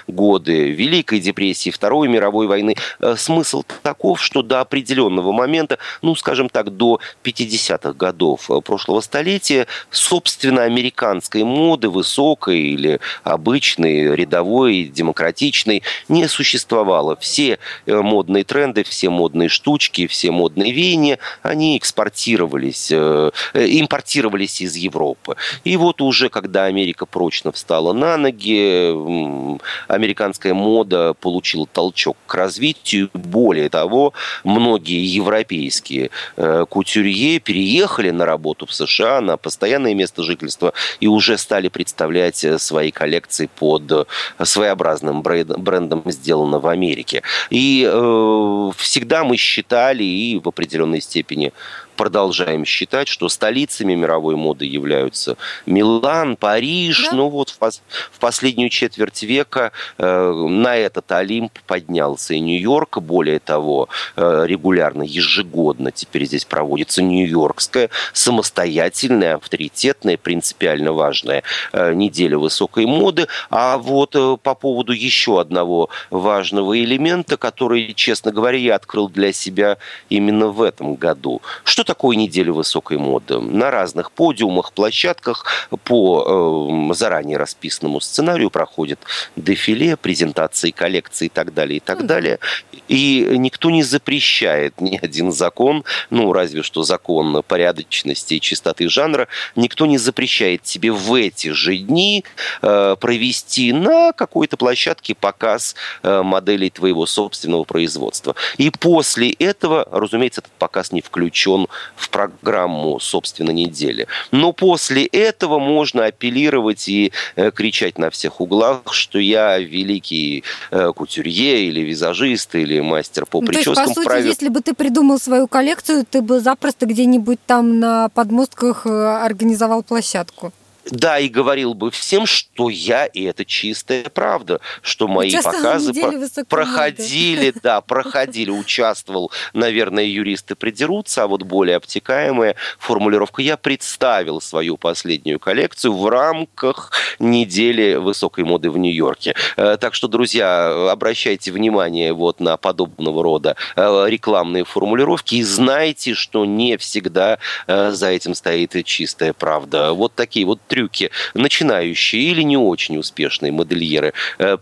годы 0.06 0.70
Великой 0.70 1.20
депрессии, 1.20 1.70
Второй 1.70 2.08
мировой 2.08 2.46
войны, 2.46 2.76
э, 3.00 3.16
смысл 3.16 3.64
таков, 3.82 4.22
что 4.22 4.42
до 4.42 4.60
определенного 4.60 5.32
момента, 5.32 5.78
ну, 6.02 6.14
скажем 6.14 6.48
так, 6.48 6.70
до 6.70 7.00
50-х 7.24 7.92
годов 7.92 8.50
э, 8.50 8.60
прошлого 8.60 9.00
столетия, 9.00 9.66
собственно, 9.90 10.62
американской 10.62 11.44
моды, 11.44 11.88
высокой 11.88 12.60
или 12.60 13.00
обычной, 13.24 14.14
рядовой, 14.14 14.84
демократичной, 14.84 15.82
не 16.08 16.28
существовало. 16.28 17.16
Все 17.16 17.58
э, 17.86 17.94
модные 17.94 18.44
тренды, 18.44 18.84
все 18.84 19.10
модные 19.10 19.48
штучки, 19.48 20.06
все 20.06 20.30
модные 20.30 20.72
веяния, 20.72 21.18
они 21.42 21.76
экспортировались, 21.76 22.92
импортировались 22.92 24.60
из 24.60 24.76
Европы. 24.76 25.36
И 25.64 25.76
вот 25.76 26.00
уже, 26.00 26.28
когда 26.28 26.64
Америка 26.64 27.06
прочно 27.06 27.52
встала 27.52 27.92
на 27.92 28.16
ноги, 28.16 29.58
американская 29.88 30.54
мода 30.54 31.14
получила 31.14 31.66
толчок 31.66 32.16
к 32.26 32.34
развитию. 32.34 33.10
Более 33.14 33.68
того, 33.68 34.12
многие 34.44 35.04
европейские 35.04 36.10
э, 36.36 36.64
кутюрье 36.68 37.40
переехали 37.40 38.10
на 38.10 38.24
работу 38.26 38.66
в 38.66 38.72
США 38.72 39.20
на 39.20 39.36
постоянное 39.36 39.94
место 39.94 40.22
жительства 40.22 40.72
и 41.00 41.06
уже 41.06 41.38
стали 41.38 41.68
представлять 41.68 42.44
э, 42.44 42.58
свои 42.58 42.90
коллекции 42.90 43.48
под 43.58 43.90
э, 43.90 44.04
своеобразным 44.44 45.22
брендом 45.22 46.02
«Сделано 46.06 46.58
в 46.58 46.66
Америке». 46.66 47.22
И 47.50 47.88
э, 47.90 48.70
всегда 48.76 49.24
мы 49.24 49.36
считали 49.36 50.04
и 50.04 50.38
в 50.38 50.48
определенной 50.48 51.00
степени 51.00 51.52
продолжаем 51.98 52.64
считать, 52.64 53.08
что 53.08 53.28
столицами 53.28 53.94
мировой 53.94 54.36
моды 54.36 54.64
являются 54.64 55.36
Милан, 55.66 56.36
Париж. 56.36 57.08
Да. 57.10 57.16
Ну 57.16 57.28
вот 57.28 57.50
в, 57.50 57.70
в 58.12 58.20
последнюю 58.20 58.70
четверть 58.70 59.24
века 59.24 59.72
э, 59.98 60.32
на 60.32 60.76
этот 60.76 61.10
Олимп 61.10 61.58
поднялся 61.66 62.34
и 62.34 62.40
Нью-Йорк. 62.40 62.98
Более 62.98 63.40
того, 63.40 63.88
э, 64.16 64.44
регулярно, 64.46 65.02
ежегодно 65.02 65.90
теперь 65.90 66.24
здесь 66.24 66.44
проводится 66.44 67.02
Нью-Йоркская 67.02 67.90
самостоятельная, 68.12 69.34
авторитетная, 69.34 70.16
принципиально 70.16 70.92
важная 70.92 71.42
э, 71.72 71.94
неделя 71.94 72.38
высокой 72.38 72.86
моды. 72.86 73.26
А 73.50 73.76
вот 73.76 74.14
э, 74.14 74.36
по 74.40 74.54
поводу 74.54 74.92
еще 74.92 75.40
одного 75.40 75.90
важного 76.10 76.78
элемента, 76.78 77.36
который, 77.36 77.92
честно 77.94 78.30
говоря, 78.30 78.56
я 78.58 78.76
открыл 78.76 79.08
для 79.08 79.32
себя 79.32 79.78
именно 80.08 80.46
в 80.46 80.62
этом 80.62 80.94
году. 80.94 81.42
Что 81.64 81.87
такое 81.88 82.16
неделя 82.16 82.52
высокой 82.52 82.98
моды? 82.98 83.40
На 83.40 83.70
разных 83.70 84.12
подиумах, 84.12 84.72
площадках 84.72 85.46
по 85.84 86.90
э, 86.90 86.94
заранее 86.94 87.38
расписанному 87.38 88.00
сценарию 88.00 88.50
проходит 88.50 89.00
дефиле, 89.36 89.96
презентации 89.96 90.70
коллекции 90.70 91.26
и 91.26 91.28
так 91.30 91.54
далее, 91.54 91.78
и 91.78 91.80
так 91.80 92.04
далее. 92.04 92.40
И 92.88 93.26
никто 93.38 93.70
не 93.70 93.82
запрещает 93.82 94.80
ни 94.82 94.98
один 95.02 95.32
закон, 95.32 95.84
ну, 96.10 96.34
разве 96.34 96.62
что 96.62 96.82
закон 96.82 97.42
порядочности 97.42 98.34
и 98.34 98.40
чистоты 98.40 98.90
жанра, 98.90 99.26
никто 99.56 99.86
не 99.86 99.96
запрещает 99.96 100.62
тебе 100.64 100.92
в 100.92 101.14
эти 101.14 101.48
же 101.48 101.78
дни 101.78 102.22
э, 102.60 102.96
провести 103.00 103.72
на 103.72 104.12
какой-то 104.12 104.58
площадке 104.58 105.14
показ 105.14 105.74
э, 106.02 106.22
моделей 106.22 106.68
твоего 106.68 107.06
собственного 107.06 107.64
производства. 107.64 108.34
И 108.58 108.70
после 108.70 109.30
этого, 109.30 109.88
разумеется, 109.90 110.42
этот 110.42 110.52
показ 110.52 110.92
не 110.92 111.00
включен 111.00 111.66
в 111.96 112.10
программу, 112.10 112.98
собственно, 113.00 113.50
недели. 113.50 114.06
Но 114.30 114.52
после 114.52 115.06
этого 115.06 115.58
можно 115.58 116.06
апеллировать 116.06 116.88
и 116.88 117.12
э, 117.36 117.50
кричать 117.50 117.98
на 117.98 118.10
всех 118.10 118.40
углах, 118.40 118.82
что 118.92 119.18
я 119.18 119.58
великий 119.58 120.44
э, 120.70 120.92
кутюрье 120.94 121.64
или 121.64 121.80
визажист 121.80 122.54
или 122.54 122.80
мастер 122.80 123.26
по 123.26 123.40
ну, 123.40 123.46
прическам. 123.46 123.74
То 123.74 123.80
есть, 123.80 123.94
по 123.94 124.00
сути, 124.00 124.06
правил... 124.06 124.26
если 124.26 124.48
бы 124.48 124.60
ты 124.60 124.74
придумал 124.74 125.18
свою 125.18 125.46
коллекцию, 125.48 126.04
ты 126.08 126.22
бы 126.22 126.40
запросто 126.40 126.86
где-нибудь 126.86 127.38
там 127.46 127.78
на 127.78 128.08
подмостках 128.10 128.86
э, 128.86 128.90
организовал 128.90 129.82
площадку. 129.82 130.52
Да, 130.90 131.18
и 131.18 131.28
говорил 131.28 131.74
бы 131.74 131.90
всем, 131.90 132.26
что 132.26 132.68
я, 132.68 133.06
и 133.06 133.24
это 133.24 133.44
чистая 133.44 134.04
правда, 134.04 134.60
что 134.82 135.08
мои 135.08 135.30
показы 135.30 135.92
про- 135.92 136.44
проходили, 136.44 137.52
да, 137.62 137.80
проходили, 137.80 138.50
участвовал, 138.50 139.30
наверное, 139.52 140.04
юристы 140.04 140.54
придерутся, 140.54 141.24
а 141.24 141.26
вот 141.26 141.42
более 141.42 141.76
обтекаемая 141.76 142.56
формулировка. 142.78 143.42
Я 143.42 143.56
представил 143.56 144.40
свою 144.40 144.76
последнюю 144.76 145.38
коллекцию 145.38 145.94
в 145.94 146.08
рамках 146.08 146.92
недели 147.18 147.94
высокой 147.94 148.44
моды 148.44 148.70
в 148.70 148.78
Нью-Йорке. 148.78 149.34
Э, 149.56 149.76
так 149.78 149.94
что, 149.94 150.08
друзья, 150.08 150.90
обращайте 150.90 151.52
внимание 151.52 152.12
вот 152.12 152.40
на 152.40 152.56
подобного 152.56 153.22
рода 153.22 153.56
э, 153.76 154.04
рекламные 154.08 154.64
формулировки 154.64 155.36
и 155.36 155.42
знайте, 155.42 156.14
что 156.14 156.44
не 156.44 156.76
всегда 156.76 157.38
э, 157.66 157.90
за 157.90 158.08
этим 158.08 158.34
стоит 158.34 158.74
чистая 158.84 159.32
правда. 159.32 159.92
Вот 159.92 160.14
такие 160.14 160.46
вот 160.46 160.60
три 160.66 160.77
трюки 160.78 161.10
начинающие 161.34 162.22
или 162.22 162.42
не 162.42 162.56
очень 162.56 162.98
успешные 162.98 163.50
модельеры 163.50 164.12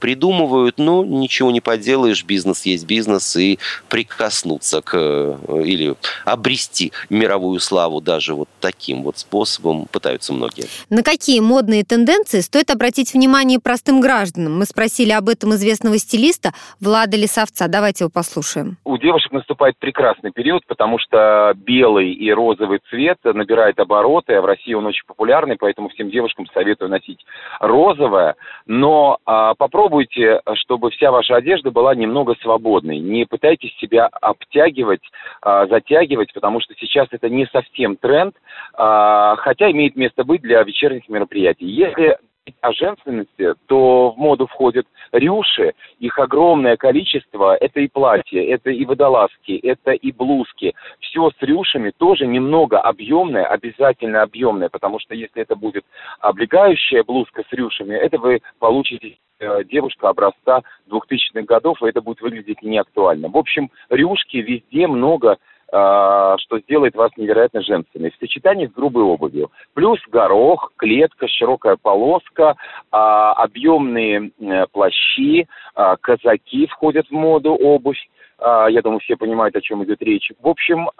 придумывают, 0.00 0.78
но 0.78 1.04
ничего 1.04 1.50
не 1.50 1.60
поделаешь, 1.60 2.24
бизнес 2.24 2.64
есть 2.64 2.86
бизнес, 2.86 3.36
и 3.36 3.58
прикоснуться 3.90 4.80
к 4.80 4.96
или 4.96 5.94
обрести 6.24 6.92
мировую 7.10 7.60
славу 7.60 8.00
даже 8.00 8.34
вот 8.34 8.48
таким 8.60 9.02
вот 9.02 9.18
способом 9.18 9.86
пытаются 9.92 10.32
многие. 10.32 10.64
На 10.88 11.02
какие 11.02 11.40
модные 11.40 11.84
тенденции 11.84 12.40
стоит 12.40 12.70
обратить 12.70 13.12
внимание 13.12 13.60
простым 13.60 14.00
гражданам? 14.00 14.58
Мы 14.58 14.64
спросили 14.64 15.10
об 15.10 15.28
этом 15.28 15.54
известного 15.54 15.98
стилиста 15.98 16.52
Влада 16.80 17.16
Лисовца. 17.16 17.68
Давайте 17.68 18.04
его 18.04 18.10
послушаем. 18.10 18.78
У 18.84 18.96
девушек 18.96 19.32
наступает 19.32 19.76
прекрасный 19.78 20.32
период, 20.32 20.64
потому 20.66 20.98
что 20.98 21.52
белый 21.56 22.12
и 22.12 22.32
розовый 22.32 22.80
цвет 22.88 23.18
набирает 23.24 23.78
обороты, 23.78 24.34
а 24.34 24.40
в 24.40 24.46
России 24.46 24.72
он 24.72 24.86
очень 24.86 25.04
популярный, 25.06 25.56
поэтому 25.58 25.90
всем 25.90 26.05
девушкам 26.10 26.46
советую 26.52 26.90
носить 26.90 27.24
розовое. 27.60 28.36
Но 28.66 29.18
а, 29.24 29.54
попробуйте, 29.54 30.40
чтобы 30.54 30.90
вся 30.90 31.10
ваша 31.10 31.36
одежда 31.36 31.70
была 31.70 31.94
немного 31.94 32.34
свободной. 32.42 32.98
Не 32.98 33.24
пытайтесь 33.24 33.76
себя 33.78 34.06
обтягивать, 34.06 35.02
а, 35.42 35.66
затягивать, 35.66 36.32
потому 36.32 36.60
что 36.60 36.74
сейчас 36.78 37.08
это 37.10 37.28
не 37.28 37.46
совсем 37.46 37.96
тренд, 37.96 38.34
а, 38.74 39.36
хотя 39.36 39.70
имеет 39.70 39.96
место 39.96 40.24
быть 40.24 40.42
для 40.42 40.62
вечерних 40.62 41.08
мероприятий. 41.08 41.66
Если 41.66 42.18
о 42.60 42.72
женственности, 42.72 43.54
то 43.66 44.10
в 44.10 44.18
моду 44.18 44.46
входят 44.46 44.86
рюши, 45.12 45.74
их 45.98 46.18
огромное 46.18 46.76
количество, 46.76 47.56
это 47.56 47.80
и 47.80 47.88
платья, 47.88 48.40
это 48.42 48.70
и 48.70 48.84
водолазки, 48.84 49.52
это 49.62 49.92
и 49.92 50.12
блузки. 50.12 50.74
Все 51.00 51.30
с 51.30 51.42
рюшами 51.42 51.92
тоже 51.96 52.26
немного 52.26 52.80
объемное, 52.80 53.44
обязательно 53.44 54.22
объемное, 54.22 54.68
потому 54.68 54.98
что 54.98 55.14
если 55.14 55.42
это 55.42 55.56
будет 55.56 55.84
облегающая 56.20 57.02
блузка 57.02 57.42
с 57.48 57.52
рюшами, 57.52 57.94
это 57.94 58.18
вы 58.18 58.40
получите 58.58 59.18
э, 59.38 59.64
девушка 59.64 60.08
образца 60.08 60.62
2000-х 60.90 61.42
годов, 61.42 61.82
и 61.82 61.88
это 61.88 62.00
будет 62.00 62.20
выглядеть 62.20 62.62
неактуально. 62.62 63.28
В 63.28 63.36
общем, 63.36 63.70
рюшки 63.90 64.36
везде 64.36 64.86
много 64.86 65.38
что 65.68 66.60
сделает 66.62 66.94
вас 66.94 67.10
невероятно 67.16 67.60
женственной, 67.60 68.10
в 68.10 68.16
сочетании 68.16 68.66
с 68.66 68.72
грубой 68.72 69.02
обувью. 69.02 69.50
Плюс 69.74 69.98
горох, 70.08 70.72
клетка, 70.76 71.26
широкая 71.26 71.76
полоска, 71.76 72.54
а, 72.92 73.32
объемные 73.32 74.30
плащи, 74.72 75.48
а, 75.74 75.96
казаки 75.96 76.66
входят 76.68 77.08
в 77.08 77.12
моду, 77.12 77.54
обувь. 77.54 78.08
Я 78.38 78.82
думаю, 78.82 79.00
все 79.00 79.16
понимают, 79.16 79.56
о 79.56 79.62
чем 79.62 79.82
идет 79.82 80.02
речь. 80.02 80.30
В 80.42 80.46
общем, 80.46 80.90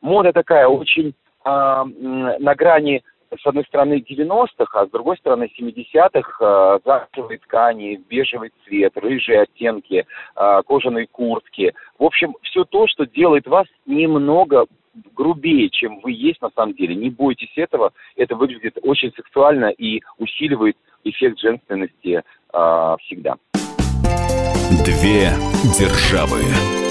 мода 0.00 0.32
такая 0.32 0.66
очень 0.66 1.12
на 1.44 2.54
грани 2.54 3.02
с 3.38 3.46
одной 3.46 3.64
стороны 3.64 4.04
90-х, 4.08 4.80
а 4.80 4.86
с 4.86 4.90
другой 4.90 5.16
стороны 5.18 5.50
70-х 5.58 6.36
э, 6.40 6.78
замшевые 6.84 7.38
ткани, 7.38 8.00
бежевый 8.08 8.50
цвет, 8.64 8.96
рыжие 8.96 9.42
оттенки, 9.42 10.04
э, 10.36 10.62
кожаные 10.66 11.06
куртки. 11.06 11.72
В 11.98 12.04
общем, 12.04 12.34
все 12.42 12.64
то, 12.64 12.86
что 12.88 13.06
делает 13.06 13.46
вас 13.46 13.66
немного 13.86 14.66
грубее, 15.14 15.70
чем 15.70 16.00
вы 16.00 16.12
есть 16.12 16.42
на 16.42 16.50
самом 16.50 16.74
деле. 16.74 16.94
Не 16.94 17.10
бойтесь 17.10 17.52
этого, 17.56 17.92
это 18.16 18.34
выглядит 18.34 18.78
очень 18.82 19.12
сексуально 19.14 19.66
и 19.66 20.00
усиливает 20.18 20.76
эффект 21.04 21.38
женственности 21.38 22.22
э, 22.52 22.96
всегда. 23.00 23.36
Две 24.84 25.30
державы. 25.78 26.89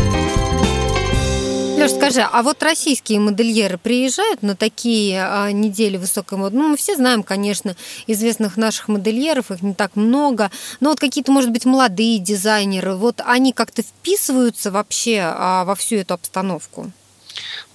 Леш, 1.80 1.92
скажи, 1.92 2.20
а 2.30 2.44
вот 2.44 2.62
российские 2.62 3.22
модельеры 3.22 3.78
приезжают 3.78 4.44
на 4.44 4.54
такие 4.54 5.24
а, 5.24 5.50
недели 5.54 5.96
высокой 5.96 6.38
моды? 6.38 6.58
Ну, 6.58 6.68
мы 6.68 6.76
все 6.76 6.98
знаем, 6.98 7.24
конечно, 7.24 7.74
известных 8.06 8.58
наших 8.58 8.90
модельеров, 8.90 9.50
их 9.50 9.62
не 9.62 9.74
так 9.74 9.96
много, 9.96 10.52
но 10.82 10.90
вот 10.90 11.00
какие-то, 11.00 11.32
может 11.32 11.52
быть, 11.52 11.64
молодые 11.64 12.20
дизайнеры, 12.20 12.96
вот 12.96 13.22
они 13.26 13.54
как-то 13.54 13.82
вписываются 13.82 14.72
вообще 14.72 15.22
а, 15.24 15.64
во 15.64 15.74
всю 15.76 15.96
эту 15.96 16.16
обстановку? 16.16 16.92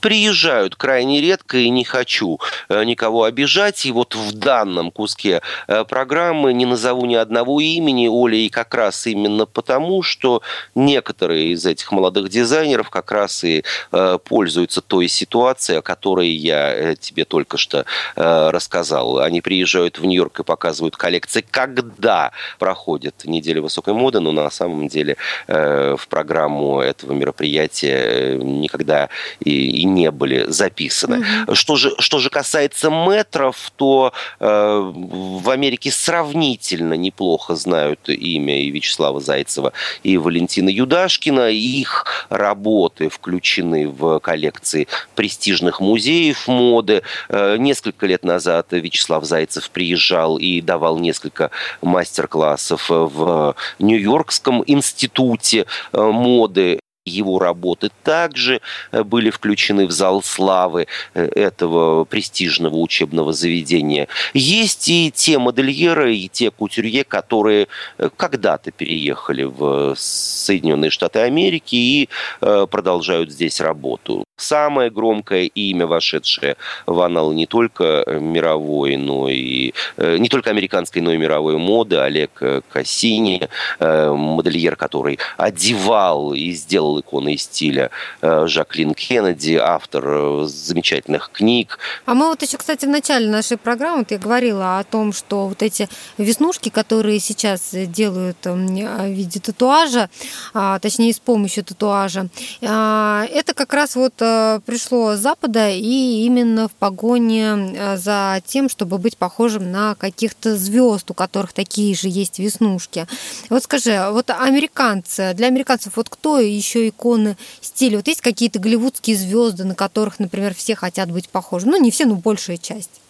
Приезжают 0.05 0.77
крайне 0.77 1.23
редко 1.23 1.57
и 1.57 1.71
не 1.71 1.83
хочу 1.83 2.39
э, 2.69 2.85
никого 2.85 3.25
обижать. 3.25 3.87
И 3.87 3.91
вот 3.91 4.15
в 4.15 4.35
данном 4.35 4.91
куске 4.91 5.41
э, 5.67 5.85
программы 5.85 6.53
не 6.53 6.67
назову 6.67 7.07
ни 7.07 7.15
одного 7.15 7.59
имени 7.63 8.07
Оли, 8.07 8.37
и 8.37 8.51
как 8.51 8.75
раз 8.75 9.07
именно 9.07 9.47
потому, 9.47 10.03
что 10.03 10.43
некоторые 10.75 11.53
из 11.53 11.65
этих 11.65 11.91
молодых 11.91 12.29
дизайнеров 12.29 12.91
как 12.91 13.13
раз 13.13 13.45
и 13.45 13.65
э, 13.93 14.19
пользуются 14.23 14.83
той 14.83 15.09
ситуацией, 15.09 15.79
о 15.79 15.83
которой 15.83 16.29
я 16.29 16.95
тебе 16.97 17.25
только 17.25 17.57
что 17.57 17.87
рассказал. 18.15 19.21
Они 19.21 19.41
приезжают 19.41 19.99
в 19.99 20.05
Нью-Йорк 20.05 20.41
и 20.41 20.45
показывают 20.45 20.97
коллекции, 20.97 21.43
когда 21.51 22.33
проходит 22.59 23.25
неделя 23.25 23.63
высокой 23.63 23.95
моды, 23.95 24.21
но 24.21 24.33
на 24.33 24.51
самом 24.51 24.89
деле 24.89 25.17
в 25.47 26.01
программу 26.11 26.81
этого 26.81 27.13
мероприятия 27.13 28.37
никогда 28.37 29.09
и, 29.41 29.81
и 29.81 29.94
не 29.95 30.11
были 30.11 30.45
записаны. 30.49 31.25
Угу. 31.47 31.55
Что, 31.55 31.77
же, 31.77 31.93
что 31.99 32.19
же 32.19 32.31
касается 32.31 32.91
метров, 32.91 33.73
то 33.77 34.13
э, 34.41 34.93
в 34.95 35.51
Америке 35.51 35.91
сравнительно 35.91 36.95
неплохо 36.95 37.55
знают 37.55 38.09
имя 38.09 38.63
и 38.63 38.71
Вячеслава 38.71 39.21
Зайцева, 39.21 39.73
и 40.03 40.19
Валентина 40.19 40.69
Юдашкина. 40.69 41.51
Их 41.51 42.27
работы 42.29 43.09
включены 43.09 43.89
в 43.89 44.19
коллекции 44.21 44.89
престижных 45.15 45.81
музеев 45.81 46.49
моды. 46.49 47.03
Э, 47.29 47.57
несколько 47.59 48.07
лет 48.07 48.25
назад 48.25 48.69
Вячеслав 48.73 49.25
Зайцев 49.25 49.71
приезжал 49.71 50.37
и 50.37 50.61
давал 50.61 50.99
несколько 50.99 51.51
мастер-классов 51.83 52.87
в 52.89 53.55
Нью-Йоркском 53.79 54.65
институте 54.67 55.67
э, 55.93 56.01
моды 56.01 56.81
его 57.07 57.39
работы 57.39 57.91
также 58.03 58.61
э, 58.91 59.03
были 59.03 59.29
включены 59.29 59.87
в 59.87 59.91
зал 59.91 60.23
славы 60.23 60.87
э, 61.13 61.27
этого 61.35 62.05
престижного 62.05 62.77
учебного 62.77 63.33
заведения. 63.33 64.09
Есть 64.33 64.89
и 64.89 65.13
те 65.15 65.39
модельеры, 65.39 66.17
и 66.17 66.29
те 66.29 66.51
кутюрье, 66.51 67.05
которые 67.05 67.69
э, 67.99 68.09
когда-то 68.17 68.71
переехали 68.71 69.45
в 69.45 69.95
Соединенные 69.97 70.91
Штаты 70.91 71.21
Америки 71.21 71.75
и 71.75 72.09
продолжают 72.41 73.31
здесь 73.31 73.61
работу. 73.61 74.25
Самое 74.37 74.91
громкое 74.91 75.45
имя, 75.45 75.87
вошедшее 75.87 76.57
в 76.87 77.01
анал 77.01 77.33
не 77.33 77.47
только 77.47 78.05
мировой, 78.21 78.97
но 78.97 79.29
и 79.29 79.73
не 79.97 80.29
только 80.29 80.51
американской, 80.51 81.03
но 81.03 81.13
и 81.13 81.19
мировой 81.19 81.57
моды, 81.57 81.97
Олег 81.97 82.43
Кассини, 82.71 83.49
модельер, 83.81 84.77
который 84.77 85.19
одевал 85.37 86.35
и 86.35 86.51
сделал 86.53 86.94
делал 86.95 87.01
иконы 87.01 87.37
стиля 87.37 87.91
э, 88.23 88.47
Жаклин 88.47 88.95
Кеннеди, 88.95 89.55
автор 89.55 90.05
э, 90.07 90.45
замечательных 90.47 91.31
книг. 91.33 91.79
А 92.07 92.15
мы 92.15 92.29
вот 92.29 92.43
еще, 92.43 92.57
кстати, 92.57 92.87
в 92.87 92.89
начале 92.89 93.29
нашей 93.29 93.57
программы 93.57 93.99
вот 93.99 94.11
я 94.11 94.19
говорила 94.19 94.79
о 94.79 94.85
том, 94.85 95.13
что 95.13 95.49
вот 95.49 95.63
эти 95.63 95.89
веснушки, 96.19 96.69
которые 96.69 97.21
сейчас 97.21 97.71
делают 97.73 98.37
эм, 98.45 98.67
в 98.67 99.07
виде 99.09 99.41
татуажа, 99.41 100.09
а, 100.53 100.79
точнее 100.79 101.13
с 101.13 101.19
помощью 101.19 101.65
татуажа, 101.65 102.29
а, 102.63 103.25
это 103.31 103.55
как 103.55 103.73
раз 103.73 103.97
вот 103.97 104.15
э, 104.21 104.61
пришло 104.67 105.15
с 105.15 105.19
Запада 105.19 105.71
и 105.71 106.25
именно 106.27 106.69
в 106.69 106.73
погоне 106.73 107.97
за 107.97 108.43
тем, 108.47 108.69
чтобы 108.69 108.99
быть 108.99 109.17
похожим 109.17 109.71
на 109.73 109.95
каких-то 109.95 110.57
звезд, 110.57 111.11
у 111.11 111.15
которых 111.15 111.53
такие 111.53 111.95
же 111.95 112.09
есть 112.09 112.39
веснушки. 112.39 113.07
Вот 113.49 113.63
скажи, 113.63 114.07
вот 114.11 114.31
американцы, 114.31 115.33
для 115.35 115.47
американцев 115.47 115.97
вот 115.97 116.09
кто 116.09 116.39
еще 116.39 116.84
иконы 116.89 117.37
стиля. 117.61 117.97
Вот 117.99 118.09
есть 118.09 118.21
какие-то 118.21 118.59
голливудские 118.59 119.17
звезды, 119.17 119.65
на 119.65 119.75
которых, 119.75 120.19
например, 120.19 120.55
все 120.55 120.75
хотят 120.75 121.11
быть 121.11 121.29
похожи. 121.29 121.67
Ну, 121.67 121.81
не 121.81 121.91
все, 121.91 122.07
но 122.07 122.15
большая 122.15 122.57
часть. 122.57 123.01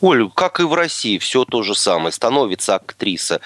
Оль, 0.00 0.30
как 0.34 0.60
и 0.60 0.64
в 0.64 0.74
России, 0.74 1.18
все 1.18 1.44
то 1.44 1.62
же 1.62 1.74
самое. 1.74 2.12
Становится 2.12 2.76
актриса 2.76 3.40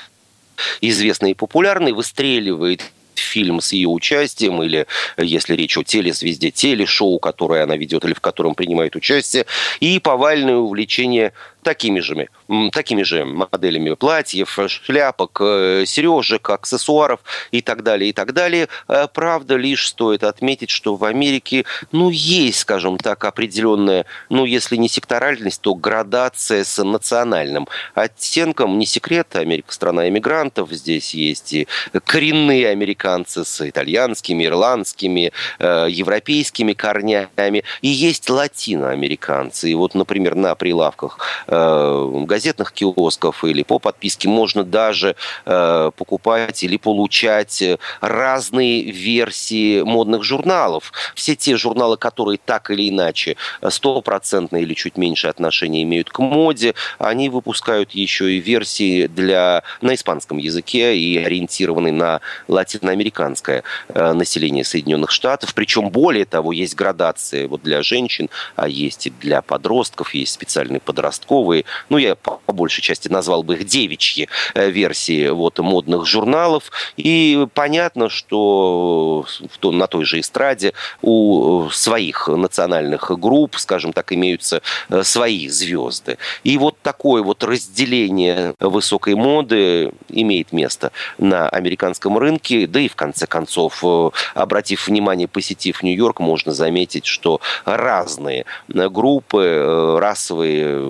известной 0.80 1.32
и 1.32 1.34
популярной, 1.34 1.92
выстреливает 1.92 2.92
фильм 3.14 3.60
с 3.60 3.72
ее 3.72 3.88
участием, 3.88 4.62
или 4.62 4.86
если 5.16 5.54
речь 5.54 5.76
о 5.76 5.84
телезвезде, 5.84 6.50
телешоу, 6.50 7.18
которое 7.18 7.62
она 7.64 7.76
ведет 7.76 8.04
или 8.04 8.14
в 8.14 8.20
котором 8.20 8.54
принимает 8.54 8.96
участие, 8.96 9.46
и 9.78 9.98
повальное 9.98 10.56
увлечение 10.56 11.32
такими 11.62 12.00
же, 12.00 12.28
такими 12.72 13.02
же 13.02 13.24
моделями 13.24 13.94
платьев, 13.94 14.58
шляпок, 14.68 15.40
э, 15.40 15.84
сережек, 15.86 16.50
аксессуаров 16.50 17.20
и 17.50 17.60
так 17.60 17.82
далее, 17.82 18.10
и 18.10 18.12
так 18.12 18.32
далее. 18.32 18.68
Э, 18.88 19.06
правда, 19.12 19.56
лишь 19.56 19.88
стоит 19.88 20.24
отметить, 20.24 20.70
что 20.70 20.96
в 20.96 21.04
Америке, 21.04 21.64
ну, 21.92 22.10
есть, 22.10 22.60
скажем 22.60 22.98
так, 22.98 23.24
определенная, 23.24 24.06
ну, 24.28 24.44
если 24.44 24.76
не 24.76 24.88
секторальность, 24.88 25.60
то 25.60 25.74
градация 25.74 26.64
с 26.64 26.82
национальным 26.82 27.68
оттенком. 27.94 28.78
Не 28.78 28.86
секрет, 28.86 29.36
Америка 29.36 29.72
страна 29.72 30.08
иммигрантов, 30.08 30.70
здесь 30.70 31.14
есть 31.14 31.52
и 31.52 31.66
коренные 32.04 32.68
американцы 32.68 33.44
с 33.44 33.68
итальянскими, 33.68 34.44
ирландскими, 34.44 35.32
э, 35.58 35.86
европейскими 35.90 36.72
корнями, 36.72 37.64
и 37.82 37.88
есть 37.88 38.28
латиноамериканцы. 38.30 39.70
И 39.70 39.74
вот, 39.74 39.94
например, 39.94 40.34
на 40.34 40.54
прилавках 40.54 41.18
газетных 41.50 42.72
киосков 42.72 43.44
или 43.44 43.62
по 43.64 43.78
подписке 43.78 44.28
можно 44.28 44.64
даже 44.64 45.16
покупать 45.44 46.62
или 46.62 46.76
получать 46.76 47.62
разные 48.00 48.90
версии 48.90 49.82
модных 49.82 50.22
журналов. 50.22 50.92
Все 51.14 51.34
те 51.34 51.56
журналы, 51.56 51.96
которые 51.96 52.38
так 52.38 52.70
или 52.70 52.88
иначе 52.88 53.36
стопроцентное 53.68 54.60
или 54.60 54.74
чуть 54.74 54.96
меньше 54.96 55.26
отношения 55.26 55.82
имеют 55.82 56.10
к 56.10 56.18
моде, 56.20 56.74
они 56.98 57.28
выпускают 57.28 57.90
еще 57.92 58.32
и 58.32 58.38
версии 58.38 59.08
для, 59.08 59.64
на 59.80 59.94
испанском 59.94 60.38
языке 60.38 60.96
и 60.96 61.18
ориентированы 61.18 61.90
на 61.90 62.20
латиноамериканское 62.46 63.64
население 63.94 64.64
Соединенных 64.64 65.10
Штатов. 65.10 65.54
Причем, 65.54 65.90
более 65.90 66.26
того, 66.26 66.52
есть 66.52 66.76
градации 66.76 67.46
вот 67.46 67.62
для 67.62 67.82
женщин, 67.82 68.30
а 68.54 68.68
есть 68.68 69.08
и 69.08 69.10
для 69.10 69.42
подростков, 69.42 70.14
есть 70.14 70.32
специальные 70.32 70.80
подростковые. 70.80 71.39
Ну, 71.88 71.98
я 71.98 72.14
по 72.14 72.40
большей 72.52 72.82
части 72.82 73.08
назвал 73.08 73.42
бы 73.42 73.54
их 73.54 73.64
девичьи 73.64 74.28
э, 74.54 74.70
версии 74.70 75.28
вот, 75.28 75.58
модных 75.58 76.06
журналов. 76.06 76.70
И 76.96 77.46
понятно, 77.54 78.08
что 78.08 79.26
на 79.62 79.86
той 79.86 80.04
же 80.04 80.20
эстраде 80.20 80.72
у 81.02 81.68
своих 81.70 82.28
национальных 82.28 83.10
групп, 83.18 83.56
скажем 83.56 83.92
так, 83.92 84.12
имеются 84.12 84.62
э, 84.88 85.02
свои 85.02 85.48
звезды. 85.48 86.18
И 86.44 86.58
вот 86.58 86.76
такое 86.82 87.22
вот 87.22 87.44
разделение 87.44 88.54
высокой 88.60 89.14
моды 89.14 89.92
имеет 90.08 90.52
место 90.52 90.92
на 91.18 91.48
американском 91.48 92.18
рынке, 92.18 92.66
да 92.66 92.80
и 92.80 92.88
в 92.88 92.96
конце 92.96 93.26
концов, 93.26 93.80
э, 93.82 94.10
обратив 94.34 94.86
внимание, 94.86 95.28
посетив 95.28 95.82
Нью-Йорк, 95.82 96.20
можно 96.20 96.52
заметить, 96.52 97.06
что 97.06 97.40
разные 97.64 98.44
группы, 98.68 99.42
э, 99.42 99.98
расовые, 99.98 100.80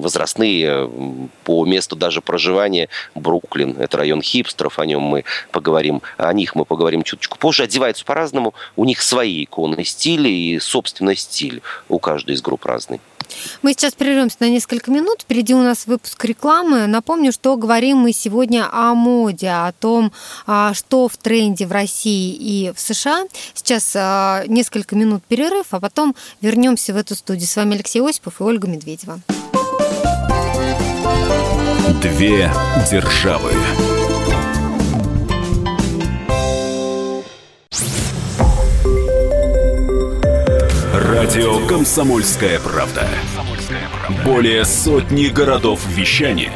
возрастные, 0.00 0.90
по 1.44 1.64
месту 1.64 1.96
даже 1.96 2.20
проживания, 2.20 2.88
Бруклин, 3.14 3.76
это 3.78 3.98
район 3.98 4.22
хипстеров, 4.22 4.78
о 4.78 4.86
нем 4.86 5.02
мы 5.02 5.24
поговорим, 5.52 6.02
о 6.16 6.32
них 6.32 6.54
мы 6.54 6.64
поговорим 6.64 7.02
чуточку 7.02 7.38
позже, 7.38 7.64
одеваются 7.64 8.04
по-разному, 8.04 8.54
у 8.76 8.84
них 8.84 9.02
свои 9.02 9.44
иконы 9.44 9.84
стиля 9.84 10.30
и, 10.30 10.58
собственно, 10.58 11.14
стиль 11.14 11.62
у 11.88 11.98
каждой 11.98 12.34
из 12.34 12.42
групп 12.42 12.64
разный. 12.66 13.00
Мы 13.62 13.72
сейчас 13.72 13.94
прервемся 13.94 14.36
на 14.40 14.48
несколько 14.48 14.90
минут. 14.90 15.22
Впереди 15.22 15.54
у 15.54 15.62
нас 15.62 15.86
выпуск 15.86 16.24
рекламы. 16.24 16.86
Напомню, 16.86 17.32
что 17.32 17.56
говорим 17.56 17.98
мы 17.98 18.12
сегодня 18.12 18.68
о 18.70 18.94
моде, 18.94 19.48
о 19.48 19.72
том, 19.72 20.12
а, 20.46 20.74
что 20.74 21.08
в 21.08 21.16
тренде 21.16 21.66
в 21.66 21.72
России 21.72 22.34
и 22.34 22.72
в 22.72 22.80
США. 22.80 23.24
Сейчас 23.54 23.92
а, 23.96 24.44
несколько 24.46 24.96
минут 24.96 25.22
перерыв, 25.24 25.66
а 25.70 25.80
потом 25.80 26.14
вернемся 26.40 26.92
в 26.92 26.96
эту 26.96 27.14
студию. 27.14 27.46
С 27.46 27.56
вами 27.56 27.74
Алексей 27.74 28.00
Осипов 28.00 28.40
и 28.40 28.44
Ольга 28.44 28.68
Медведева. 28.68 29.20
Две 31.94 32.52
державы. 32.90 33.50
Радио 40.92 41.66
«Комсомольская 41.66 42.60
правда». 42.60 43.08
Более 44.22 44.66
сотни 44.66 45.28
городов 45.28 45.80
вещания 45.88 46.52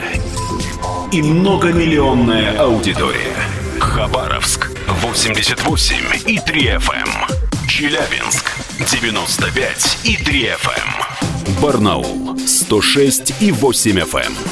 и 1.11 1.23
многомиллионная 1.23 2.59
аудитория. 2.59 3.35
Хабаровск 3.81 4.71
88 4.87 5.97
и 6.27 6.38
3 6.38 6.62
FM. 6.77 6.92
Эм. 6.92 7.66
Челябинск 7.66 8.53
95 8.79 9.99
и 10.05 10.16
3 10.16 10.45
FM. 10.45 10.73
Эм. 10.77 11.61
Барнаул 11.62 12.38
106 12.38 13.35
и 13.40 13.51
8 13.51 13.99
FM. 13.99 14.52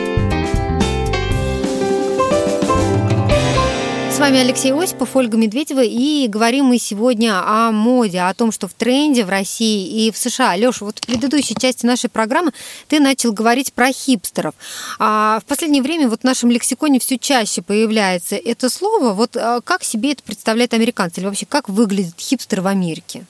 Вами 4.21 4.37
Алексей 4.37 4.71
Осипов, 4.71 5.15
Ольга 5.15 5.35
Медведева, 5.35 5.83
и 5.83 6.27
говорим 6.27 6.65
мы 6.65 6.77
сегодня 6.77 7.41
о 7.43 7.71
моде, 7.71 8.19
о 8.19 8.31
том, 8.35 8.51
что 8.51 8.67
в 8.67 8.73
тренде 8.75 9.25
в 9.25 9.29
России 9.29 10.05
и 10.05 10.11
в 10.11 10.17
США. 10.17 10.55
Леша, 10.55 10.85
вот 10.85 10.99
в 10.99 11.07
предыдущей 11.07 11.55
части 11.55 11.87
нашей 11.87 12.07
программы 12.07 12.51
ты 12.87 12.99
начал 12.99 13.33
говорить 13.33 13.73
про 13.73 13.91
хипстеров. 13.91 14.53
А 14.99 15.39
в 15.39 15.45
последнее 15.45 15.81
время 15.81 16.07
вот 16.07 16.21
в 16.21 16.23
нашем 16.23 16.51
лексиконе 16.51 16.99
все 16.99 17.17
чаще 17.17 17.63
появляется 17.63 18.35
это 18.35 18.69
слово. 18.69 19.13
Вот 19.13 19.35
а, 19.35 19.59
как 19.61 19.83
себе 19.83 20.11
это 20.11 20.21
представляют 20.21 20.75
американцы? 20.75 21.19
Или 21.19 21.25
вообще 21.25 21.47
как 21.47 21.67
выглядит 21.67 22.13
хипстер 22.19 22.61
в 22.61 22.67
Америке? 22.67 23.25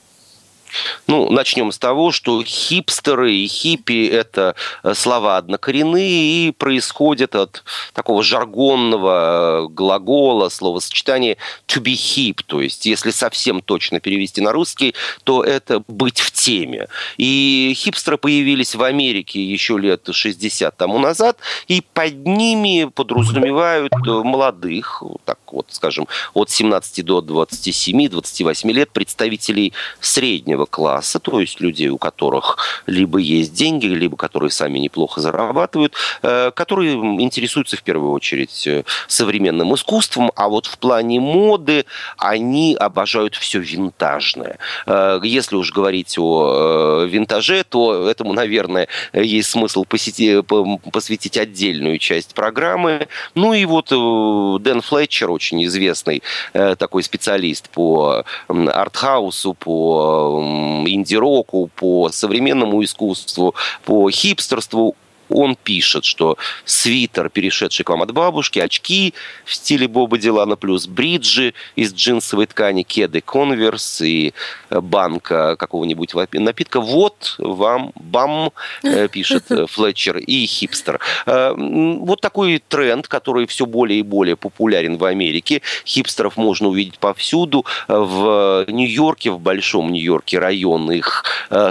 Ну, 1.08 1.30
начнем 1.30 1.72
с 1.72 1.78
того, 1.78 2.12
что 2.12 2.44
хипстеры 2.44 3.34
и 3.34 3.48
хиппи– 3.48 4.08
это 4.12 4.56
э, 4.84 4.94
слова 4.94 5.38
однокоренные 5.38 6.48
и 6.48 6.52
происходят 6.52 7.36
от 7.36 7.64
такого 7.94 8.24
жаргонного 8.24 9.66
э, 9.66 9.68
глагола, 9.70 10.50
словосочетания 10.50 11.38
to 11.68 11.82
be 11.82 11.94
hip, 11.94 12.42
то 12.46 12.62
есть 12.62 12.86
если 12.86 13.12
совсем 13.12 13.62
точно 13.62 14.00
перевести 14.00 14.42
на 14.42 14.52
русский, 14.52 14.96
то 15.24 15.44
это 15.44 15.84
быть 15.88 16.20
в 16.20 16.32
теме. 16.32 16.88
И 17.18 17.74
хипстеры 17.76 18.18
появились 18.18 18.76
в 18.76 18.84
Америке 18.84 19.44
еще 19.44 19.78
лет 19.78 20.08
60 20.12 20.76
тому 20.78 21.00
назад, 21.00 21.38
и 21.68 21.82
под 21.94 22.26
ними 22.26 22.90
подразумевают 22.94 23.94
э, 23.94 24.10
молодых, 24.10 25.04
так 25.26 25.40
вот, 25.52 25.68
скажем, 25.70 26.08
от 26.34 26.50
17 26.50 27.06
до 27.06 27.20
27-28 27.20 28.72
лет 28.72 28.92
представителей 28.92 29.74
среднего 30.00 30.61
среднего 30.62 30.66
класса, 30.66 31.20
то 31.20 31.40
есть 31.40 31.62
людей, 31.62 31.90
у 31.90 31.98
которых 31.98 32.58
либо 32.88 33.20
есть 33.20 33.54
деньги, 33.54 33.86
либо 33.86 34.18
которые 34.18 34.52
сами 34.52 34.80
неплохо 34.80 35.22
зарабатывают, 35.22 35.94
э, 36.24 36.52
которые 36.52 36.94
интересуются 37.22 37.78
в 37.78 37.84
первую 37.84 38.12
очередь 38.12 38.68
э, 38.68 38.84
современным 39.08 39.74
искусством, 39.74 40.32
а 40.36 40.48
вот 40.48 40.66
в 40.66 40.78
плане 40.78 41.20
моды 41.20 41.86
они 42.18 42.76
обожают 42.80 43.36
все 43.36 43.60
винтажное. 43.60 44.58
Э, 44.86 45.20
если 45.24 45.58
уж 45.58 45.72
говорить 45.72 46.18
о 46.18 47.06
винтаже, 47.06 47.64
то 47.64 48.10
этому, 48.10 48.34
наверное, 48.34 48.88
есть 49.14 49.50
смысл 49.50 49.86
посетить, 49.86 50.46
посвятить 50.92 51.38
отдельную 51.38 51.98
часть 52.00 52.34
программы. 52.34 53.08
Ну 53.36 53.54
и 53.54 53.66
вот 53.66 53.90
Дэн 53.90 54.82
Флетчер, 54.82 55.32
очень 55.32 55.64
известный 55.66 56.22
такой 56.54 57.04
специалист 57.04 57.70
по 57.70 58.24
артхаусу, 58.48 59.54
по 59.54 60.42
инди-року, 60.88 61.70
по 61.76 62.10
современному 62.10 62.84
искусству, 62.84 63.56
по 63.86 64.10
хипстерству, 64.10 64.96
он 65.32 65.56
пишет, 65.56 66.06
что 66.06 66.38
свитер, 66.66 67.30
перешедший 67.30 67.84
к 67.84 67.90
вам 67.90 68.02
от 68.02 68.12
бабушки, 68.12 68.60
очки 68.60 69.14
в 69.46 69.54
стиле 69.54 69.88
Боба 69.88 70.18
Дилана, 70.18 70.56
плюс 70.56 70.88
бриджи 70.88 71.54
из 71.76 71.94
джинсовой 71.94 72.48
ткани, 72.48 72.84
кеды 72.84 73.22
конверс 73.22 74.02
и 74.02 74.34
банка 74.72 75.56
какого-нибудь 75.58 76.14
напитка. 76.34 76.80
Вот 76.80 77.36
вам 77.38 77.92
бам, 77.96 78.52
э, 78.84 79.08
пишет 79.12 79.52
э, 79.52 79.66
Флетчер 79.68 80.18
и 80.18 80.46
хипстер. 80.46 81.00
Вот 81.26 82.22
такой 82.22 82.62
тренд, 82.68 83.08
который 83.08 83.46
все 83.48 83.66
более 83.66 84.00
и 84.00 84.04
более 84.04 84.36
популярен 84.36 84.98
в 84.98 85.06
Америке. 85.06 85.62
Хипстеров 85.86 86.38
можно 86.38 86.68
увидеть 86.68 87.00
повсюду. 87.00 87.66
В 87.88 88.66
Нью-Йорке, 88.68 89.32
в 89.32 89.40
Большом 89.40 89.92
Нью-Йорке 89.92 90.40
район 90.40 90.92
их, 90.92 91.24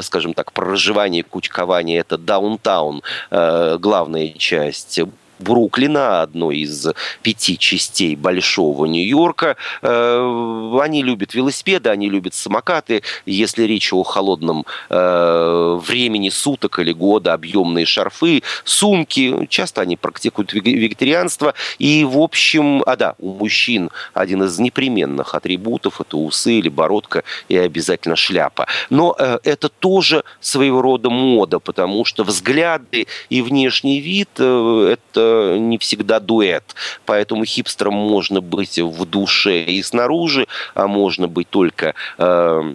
скажем 0.03 0.35
так, 0.35 0.53
проживания, 0.53 1.23
кучкования– 1.23 2.01
это 2.01 2.19
даунтаун 2.19 3.03
главная 3.31 4.33
часть 4.37 5.01
Бруклина, 5.41 6.23
одной 6.23 6.59
из 6.59 6.87
пяти 7.23 7.59
частей 7.59 8.17
большого 8.17 8.87
Нью-Йорка. 8.87 9.57
Э, 9.83 10.79
они 10.81 11.03
любят 11.03 11.35
велосипеды, 11.35 11.89
они 11.91 12.09
любят 12.09 12.35
самокаты. 12.35 13.03
Если 13.27 13.65
речь 13.65 13.93
о 13.93 14.03
холодном 14.03 14.67
э, 14.89 15.79
времени 15.87 16.29
суток 16.29 16.79
или 16.79 16.93
года, 16.93 17.33
объемные 17.33 17.87
шарфы, 17.87 18.43
сумки, 18.65 19.47
часто 19.49 19.81
они 19.81 19.97
практикуют 19.97 20.53
вегетарианство. 20.53 21.55
И, 21.79 22.05
в 22.05 22.19
общем, 22.19 22.83
а 22.87 22.97
да, 22.97 23.15
у 23.19 23.33
мужчин 23.35 23.91
один 24.15 24.43
из 24.45 24.59
непременных 24.59 25.35
атрибутов– 25.35 26.01
это 26.03 26.17
усы 26.17 26.55
или 26.55 26.69
бородка 26.69 27.25
и 27.49 27.57
обязательно 27.57 28.17
шляпа. 28.17 28.67
Но 28.91 29.17
э, 29.19 29.39
это 29.45 29.69
тоже 29.69 30.25
своего 30.41 30.83
рода 30.83 31.11
мода, 31.11 31.59
потому 31.59 32.05
что 32.05 32.25
взгляды 32.25 33.07
и 33.29 33.43
внешний 33.43 34.01
вид– 34.01 34.29
это 34.39 35.30
не 35.59 35.79
всегда 35.79 36.21
дуэт. 36.21 36.75
Поэтому 37.07 37.45
хипстером 37.45 37.95
можно 37.95 38.41
быть 38.41 38.79
в 38.79 39.05
душе 39.07 39.63
и 39.65 39.83
снаружи, 39.83 40.47
а 40.75 40.87
можно 40.87 41.29
быть 41.29 41.49
только 41.49 41.95
э, 42.19 42.75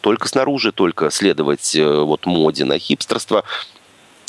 только 0.00 0.28
снаружи, 0.28 0.70
только 0.70 1.10
следовать 1.10 1.74
э, 1.74 2.00
вот 2.00 2.26
моде 2.26 2.64
на 2.64 2.78
хипстерство. 2.78 3.44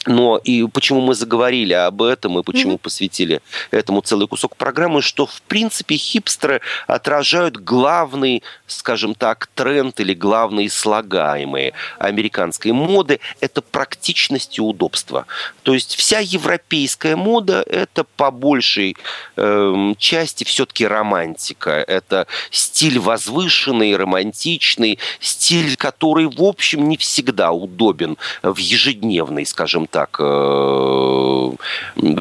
Но 0.05 0.37
и 0.37 0.65
почему 0.67 1.01
мы 1.01 1.15
заговорили 1.15 1.73
об 1.73 2.01
этом 2.01 2.39
и 2.39 2.43
почему 2.43 2.75
mm-hmm. 2.75 2.79
посвятили 2.79 3.41
этому 3.71 4.01
целый 4.01 4.27
кусок 4.27 4.55
программы, 4.55 5.01
что 5.01 5.25
в 5.25 5.41
принципе 5.43 5.95
хипстеры 5.95 6.61
отражают 6.87 7.57
главный, 7.57 8.43
скажем 8.67 9.15
так, 9.15 9.47
тренд 9.55 9.99
или 9.99 10.13
главные 10.13 10.69
слагаемые 10.69 11.73
американской 11.97 12.71
моды– 12.71 13.19
это 13.39 13.61
практичность 13.61 14.57
и 14.57 14.61
удобство. 14.61 15.25
То 15.63 15.73
есть 15.73 15.95
вся 15.95 16.19
европейская 16.19 17.15
мода– 17.15 17.63
это 17.67 18.03
по 18.03 18.31
большей 18.31 18.95
э, 19.35 19.93
части 19.97 20.43
все-таки 20.43 20.85
романтика. 20.85 21.71
Это 21.71 22.27
стиль 22.51 22.99
возвышенный, 22.99 23.95
романтичный, 23.95 24.99
стиль, 25.19 25.75
который 25.77 26.27
в 26.27 26.41
общем 26.43 26.87
не 26.89 26.97
всегда 26.97 27.51
удобен 27.51 28.17
в 28.43 28.57
ежедневной, 28.57 29.45
скажем 29.45 29.87
так, 29.87 29.94
э, 30.19 31.51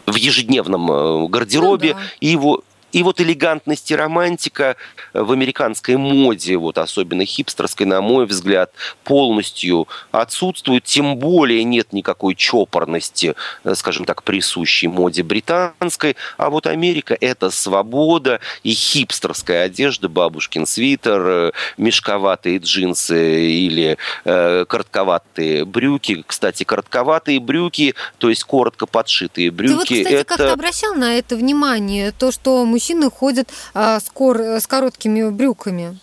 в 0.06 0.14
ежедневном 0.14 0.90
э, 0.90 1.28
гардеробе. 1.28 1.94
Ну, 1.94 2.00
да. 2.00 2.06
И 2.20 2.28
его 2.28 2.62
и 2.94 3.02
вот 3.02 3.20
элегантность 3.20 3.90
и 3.90 3.96
романтика 3.96 4.76
в 5.12 5.32
американской 5.32 5.96
моде, 5.96 6.56
вот 6.56 6.78
особенно 6.78 7.26
хипстерской, 7.26 7.86
на 7.86 8.00
мой 8.00 8.24
взгляд, 8.24 8.70
полностью 9.02 9.88
отсутствует. 10.12 10.84
Тем 10.84 11.16
более 11.16 11.64
нет 11.64 11.92
никакой 11.92 12.36
чопорности, 12.36 13.34
скажем 13.74 14.04
так, 14.04 14.22
присущей 14.22 14.86
моде 14.86 15.24
британской. 15.24 16.16
А 16.36 16.50
вот 16.50 16.68
Америка– 16.68 17.18
это 17.20 17.50
свобода 17.50 18.38
и 18.62 18.72
хипстерская 18.72 19.64
одежда, 19.64 20.08
бабушкин 20.08 20.64
свитер, 20.64 21.52
мешковатые 21.76 22.58
джинсы 22.58 23.50
или 23.50 23.98
э, 24.24 24.64
коротковатые 24.68 25.64
брюки. 25.64 26.22
Кстати, 26.24 26.62
коротковатые 26.62 27.40
брюки, 27.40 27.96
то 28.18 28.30
есть 28.30 28.44
коротко 28.44 28.86
подшитые 28.86 29.50
брюки. 29.50 29.72
Ты 29.72 29.76
вот, 29.78 29.84
кстати, 29.88 30.14
это... 30.14 30.24
как-то 30.24 30.52
обращал 30.52 30.94
на 30.94 31.18
это 31.18 31.34
внимание, 31.34 32.12
то, 32.12 32.30
что 32.30 32.64
мужчина 32.64 32.83
мужчины 32.84 33.10
ходят 33.10 33.48
а, 33.72 33.98
с, 33.98 34.10
кор, 34.10 34.38
с 34.40 34.66
короткими 34.66 35.30
брюками. 35.30 35.98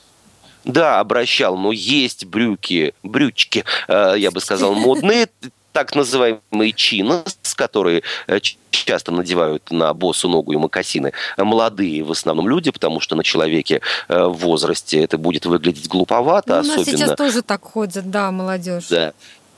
Да, 0.63 0.99
обращал, 0.99 1.57
но 1.57 1.71
есть 1.71 2.25
брюки, 2.25 2.93
брючки, 3.03 3.63
э, 3.87 4.13
я 4.17 4.29
бы 4.29 4.39
сказал, 4.41 4.75
модные, 4.75 5.27
так 5.73 5.95
называемые 5.95 6.73
чинос, 6.73 7.37
которые 7.55 8.03
э, 8.27 8.39
часто 8.69 9.11
надевают 9.11 9.71
на 9.71 9.93
босу 9.93 10.29
ногу 10.29 10.51
и 10.53 10.57
мокасины 10.57 11.13
молодые 11.37 12.03
в 12.03 12.11
основном 12.11 12.47
люди, 12.47 12.71
потому 12.71 12.99
что 12.99 13.15
на 13.15 13.23
человеке 13.23 13.81
э, 14.07 14.23
в 14.23 14.33
возрасте 14.33 15.03
это 15.03 15.17
будет 15.17 15.45
выглядеть 15.45 15.87
глуповато. 15.87 16.61
Ну, 16.61 16.73
особенно... 16.73 16.85
сейчас 16.85 17.15
тоже 17.15 17.41
так 17.41 17.63
ходят, 17.63 18.11
да, 18.11 18.31
молодежь. 18.31 18.87
Да. 18.87 19.13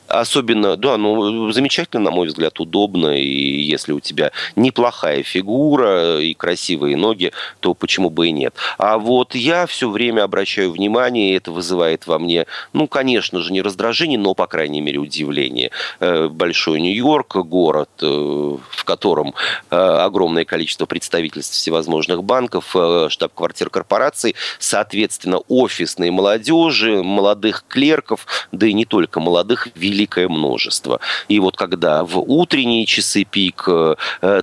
Особенно, 0.08 0.76
да, 0.76 0.98
ну, 0.98 1.52
замечательно, 1.52 2.04
на 2.04 2.12
мой 2.12 2.28
взгляд, 2.28 2.60
удобно, 2.60 3.18
и 3.18 3.62
если 3.62 3.94
у 3.94 4.00
тебя 4.00 4.32
неплохая 4.56 5.24
фигура 5.24 6.20
и 6.20 6.34
красивые 6.34 6.98
ноги, 6.98 7.32
то 7.62 7.74
почему 7.74 8.10
бы 8.10 8.28
и 8.28 8.32
нет. 8.32 8.54
А 8.78 8.98
вот 8.98 9.34
я 9.34 9.66
все 9.66 9.90
время 9.90 10.24
обращаю 10.24 10.72
внимание, 10.72 11.32
и 11.32 11.38
это 11.38 11.52
вызывает 11.52 12.06
во 12.06 12.20
мне, 12.20 12.46
ну, 12.74 12.88
конечно 12.88 13.42
же, 13.42 13.52
не 13.52 13.62
раздражение, 13.62 14.20
но, 14.20 14.34
по 14.34 14.46
крайней 14.48 14.82
мере, 14.82 15.00
удивление. 15.00 15.72
Э, 16.00 16.28
большой 16.28 16.82
Нью-Йорк, 16.82 17.38
город, 17.38 17.90
э, 18.02 18.06
в 18.06 18.84
котором 18.84 19.34
э, 19.72 19.76
огромное 19.76 20.46
количество 20.46 20.86
представительств 20.86 21.56
всевозможных 21.56 22.24
банков, 22.24 22.76
штаб-квартир 23.10 23.70
корпораций, 23.70 24.36
соответственно, 24.60 25.40
офисной 25.48 26.12
молодежи, 26.12 27.04
молодых 27.04 27.66
клерков, 27.68 28.26
да 28.52 28.68
и 28.68 28.74
не 28.74 28.86
только 28.86 29.20
молодых, 29.20 29.68
великое 29.94 30.28
множество. 30.28 31.00
И 31.28 31.40
вот 31.40 31.56
когда 31.56 32.04
в 32.04 32.20
утренние 32.20 32.86
часы 32.86 33.24
пик 33.24 33.66
э, 33.68 33.96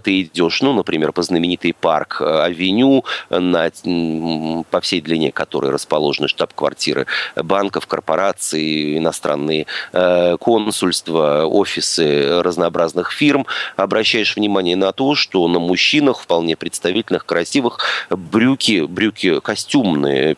ты 0.03 0.23
идешь, 0.23 0.63
ну, 0.63 0.73
например, 0.73 1.13
по 1.13 1.23
знаменитой 1.23 1.75
парк 1.75 2.21
э, 2.21 2.43
Авеню, 2.43 3.05
на, 3.31 3.71
по 4.71 4.81
всей 4.81 5.01
длине 5.01 5.33
которой 5.33 5.71
расположены 5.73 6.29
штаб-квартиры 6.29 7.07
банков, 7.37 7.87
корпораций, 7.87 8.99
иностранные 8.99 9.67
э, 9.93 10.37
консульства, 10.39 11.45
офисы 11.47 12.41
разнообразных 12.43 13.11
фирм, 13.13 13.47
обращаешь 13.77 14.37
внимание 14.37 14.77
на 14.77 14.93
то, 14.93 15.15
что 15.15 15.49
на 15.49 15.59
мужчинах 15.59 16.21
вполне 16.21 16.57
представительных, 16.57 17.27
красивых, 17.27 17.79
брюки, 18.11 18.87
брюки 18.87 19.41
костюмные, 19.41 20.37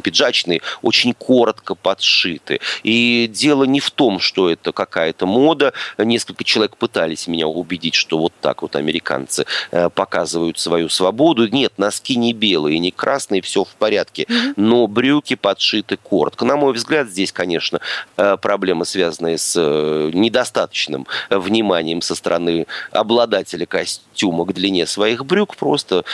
пиджачные, 0.00 0.60
очень 0.82 1.12
коротко 1.14 1.74
подшиты. 1.74 2.60
И 2.84 3.28
дело 3.32 3.64
не 3.64 3.80
в 3.80 3.90
том, 3.90 4.20
что 4.20 4.43
это 4.50 4.72
какая-то 4.72 5.26
мода. 5.26 5.72
Несколько 5.98 6.44
человек 6.44 6.76
пытались 6.76 7.26
меня 7.26 7.46
убедить, 7.46 7.94
что 7.94 8.18
вот 8.18 8.32
так 8.40 8.62
вот 8.62 8.76
американцы 8.76 9.46
э, 9.70 9.88
показывают 9.90 10.58
свою 10.58 10.88
свободу. 10.88 11.48
Нет, 11.48 11.74
носки 11.76 12.16
не 12.16 12.32
белые, 12.32 12.78
не 12.78 12.90
красные, 12.90 13.42
все 13.42 13.64
в 13.64 13.74
порядке. 13.74 14.26
Но 14.56 14.86
брюки 14.86 15.34
подшиты 15.34 15.96
коротко. 15.96 16.44
На 16.44 16.56
мой 16.56 16.72
взгляд, 16.72 17.08
здесь, 17.08 17.32
конечно, 17.32 17.80
э, 18.16 18.36
проблемы, 18.40 18.84
связанные 18.84 19.38
с 19.38 19.54
э, 19.56 20.10
недостаточным 20.12 21.06
вниманием 21.30 22.02
со 22.02 22.14
стороны 22.14 22.66
обладателя 22.90 23.66
костюма 23.66 24.44
к 24.44 24.52
длине 24.52 24.86
своих 24.86 25.24
брюк. 25.24 25.56
Просто 25.56 26.04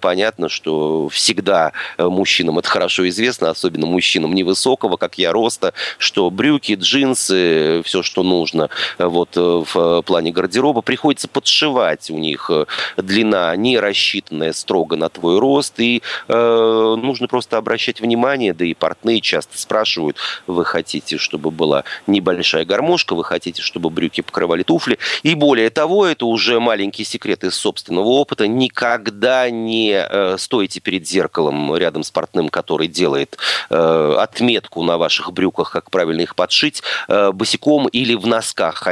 понятно, 0.00 0.48
что 0.48 1.08
всегда 1.08 1.72
мужчинам 1.98 2.58
это 2.58 2.68
хорошо 2.68 3.08
известно, 3.08 3.50
особенно 3.50 3.86
мужчинам 3.86 4.34
невысокого, 4.34 4.96
как 4.96 5.18
я, 5.18 5.32
роста, 5.32 5.72
что 5.98 6.30
брюки, 6.30 6.74
джинсы, 6.74 7.75
все, 7.84 8.02
что 8.02 8.22
нужно 8.22 8.70
э, 8.98 9.06
вот, 9.06 9.36
э, 9.36 9.40
в 9.40 10.02
плане 10.02 10.32
гардероба. 10.32 10.82
Приходится 10.82 11.28
подшивать 11.28 12.10
у 12.10 12.18
них 12.18 12.50
э, 12.52 12.66
длина, 12.96 13.54
не 13.56 13.78
рассчитанная 13.78 14.52
строго 14.52 14.96
на 14.96 15.08
твой 15.08 15.38
рост. 15.38 15.78
И 15.78 16.02
э, 16.28 16.96
нужно 16.98 17.28
просто 17.28 17.56
обращать 17.56 18.00
внимание, 18.00 18.54
да 18.54 18.64
и 18.64 18.74
портные 18.74 19.20
часто 19.20 19.58
спрашивают, 19.58 20.16
вы 20.46 20.64
хотите, 20.64 21.18
чтобы 21.18 21.50
была 21.50 21.84
небольшая 22.06 22.64
гармошка, 22.64 23.14
вы 23.14 23.24
хотите, 23.24 23.62
чтобы 23.62 23.90
брюки 23.90 24.20
покрывали 24.20 24.62
туфли. 24.62 24.98
И 25.22 25.34
более 25.34 25.70
того, 25.70 26.06
это 26.06 26.26
уже 26.26 26.60
маленький 26.60 27.04
секрет 27.04 27.44
из 27.44 27.54
собственного 27.54 28.08
опыта, 28.08 28.46
никогда 28.46 29.50
не 29.50 29.92
э, 29.92 30.36
стойте 30.38 30.80
перед 30.80 31.06
зеркалом 31.06 31.76
рядом 31.76 32.02
с 32.02 32.10
портным, 32.10 32.48
который 32.48 32.88
делает 32.88 33.38
э, 33.70 34.14
отметку 34.18 34.82
на 34.82 34.98
ваших 34.98 35.32
брюках, 35.32 35.70
как 35.70 35.90
правильно 35.90 36.22
их 36.22 36.34
подшить, 36.34 36.82
э, 37.08 37.32
босиком 37.32 37.65
босиком 37.66 37.88
или 37.88 38.14
в 38.14 38.26
носках 38.26 38.86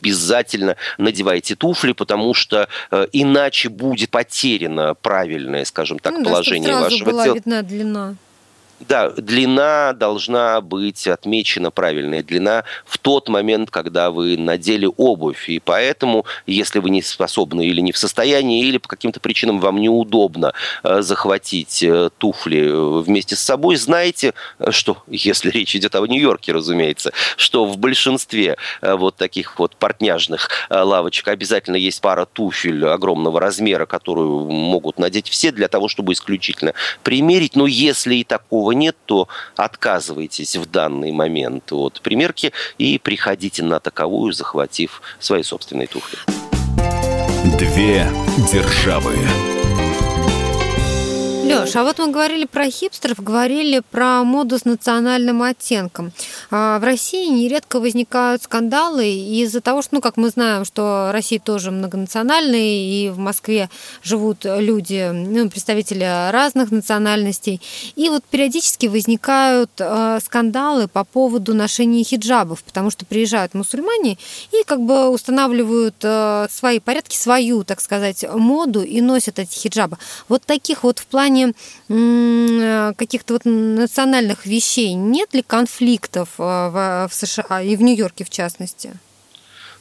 обязательно 0.00 0.76
надевайте 0.98 1.54
туфли, 1.56 1.92
потому 1.92 2.34
что 2.34 2.68
э, 2.90 3.06
иначе 3.12 3.68
будет 3.68 4.10
потеряно 4.10 4.94
правильное, 4.94 5.64
скажем 5.64 5.98
так, 5.98 6.12
ну, 6.12 6.24
положение 6.24 6.72
да, 6.72 6.80
вашего 6.80 7.10
была 7.10 7.24
тела. 7.24 7.34
видна 7.34 7.62
длина. 7.62 8.14
Да, 8.88 9.10
длина 9.10 9.92
должна 9.92 10.60
быть 10.62 11.06
отмечена 11.06 11.70
правильная 11.70 12.22
длина 12.22 12.64
в 12.86 12.96
тот 12.96 13.28
момент, 13.28 13.70
когда 13.70 14.10
вы 14.10 14.38
надели 14.38 14.88
обувь. 14.96 15.50
И 15.50 15.58
поэтому, 15.58 16.24
если 16.46 16.78
вы 16.78 16.88
не 16.88 17.02
способны 17.02 17.66
или 17.66 17.80
не 17.82 17.92
в 17.92 17.98
состоянии, 17.98 18.64
или 18.64 18.78
по 18.78 18.88
каким-то 18.88 19.20
причинам 19.20 19.60
вам 19.60 19.76
неудобно 19.76 20.54
э, 20.82 21.02
захватить 21.02 21.82
э, 21.82 22.08
туфли 22.16 22.70
э, 22.70 23.00
вместе 23.02 23.36
с 23.36 23.40
собой, 23.40 23.76
знайте, 23.76 24.32
что, 24.70 25.02
если 25.08 25.50
речь 25.50 25.76
идет 25.76 25.94
о 25.94 26.06
Нью-Йорке, 26.06 26.52
разумеется, 26.52 27.12
что 27.36 27.66
в 27.66 27.76
большинстве 27.76 28.56
вот 28.80 29.16
таких 29.16 29.58
вот 29.58 29.76
портняжных 29.76 30.48
лавочек 30.70 31.28
обязательно 31.28 31.76
есть 31.76 32.00
пара 32.00 32.24
туфель 32.24 32.86
огромного 32.86 33.40
размера, 33.40 33.84
которую 33.84 34.50
могут 34.50 34.98
надеть 34.98 35.28
все 35.28 35.52
для 35.52 35.68
того, 35.68 35.88
чтобы 35.88 36.14
исключительно 36.14 36.72
примерить. 37.02 37.56
Но 37.56 37.66
если 37.66 38.16
и 38.16 38.24
такого 38.24 38.69
такого 38.70 38.72
нет, 38.72 38.96
то 39.06 39.28
отказывайтесь 39.56 40.56
в 40.56 40.70
данный 40.70 41.12
момент 41.12 41.72
от 41.72 42.00
примерки 42.00 42.52
и 42.78 42.98
приходите 42.98 43.62
на 43.62 43.80
таковую, 43.80 44.32
захватив 44.32 45.02
свои 45.18 45.42
собственные 45.42 45.86
туфли. 45.86 46.18
Две 47.58 48.06
державы. 48.52 49.14
Леш, 51.50 51.76
а 51.76 51.82
вот 51.82 51.98
мы 51.98 52.08
говорили 52.08 52.44
про 52.44 52.70
хипстеров, 52.70 53.22
говорили 53.22 53.82
про 53.90 54.22
моду 54.24 54.58
с 54.58 54.64
национальным 54.64 55.42
оттенком. 55.42 56.12
А 56.50 56.78
в 56.78 56.84
России 56.84 57.26
нередко 57.26 57.80
возникают 57.80 58.42
скандалы 58.42 59.10
из-за 59.10 59.60
того, 59.60 59.82
что, 59.82 59.96
ну, 59.96 60.00
как 60.00 60.16
мы 60.16 60.28
знаем, 60.28 60.64
что 60.64 61.10
Россия 61.12 61.40
тоже 61.40 61.70
многонациональная, 61.70 62.60
и 62.60 63.08
в 63.08 63.18
Москве 63.18 63.68
живут 64.02 64.44
люди, 64.44 65.10
ну, 65.12 65.50
представители 65.50 66.30
разных 66.30 66.70
национальностей. 66.70 67.60
И 67.96 68.08
вот 68.08 68.24
периодически 68.24 68.86
возникают 68.86 69.70
э, 69.78 70.18
скандалы 70.24 70.88
по 70.88 71.04
поводу 71.04 71.54
ношения 71.54 72.04
хиджабов, 72.04 72.62
потому 72.62 72.90
что 72.90 73.04
приезжают 73.04 73.54
мусульмане 73.54 74.18
и 74.52 74.62
как 74.64 74.80
бы 74.80 75.08
устанавливают 75.08 75.96
э, 76.02 76.46
свои 76.50 76.78
порядки, 76.78 77.16
свою, 77.16 77.64
так 77.64 77.80
сказать, 77.80 78.24
моду 78.32 78.82
и 78.82 79.00
носят 79.00 79.38
эти 79.38 79.54
хиджабы. 79.56 79.98
Вот 80.28 80.42
таких 80.44 80.84
вот 80.84 80.98
в 80.98 81.06
плане 81.06 81.39
плане 81.40 81.52
э, 81.88 82.92
каких-то 82.96 83.34
вот 83.34 83.44
национальных 83.44 84.46
вещей, 84.46 84.94
нет 84.94 85.34
ли 85.34 85.42
конфликтов 85.42 86.28
э, 86.38 86.42
в 86.42 87.10
США 87.12 87.62
и 87.62 87.76
в 87.76 87.82
Нью-Йорке 87.82 88.24
в 88.24 88.30
частности? 88.30 88.92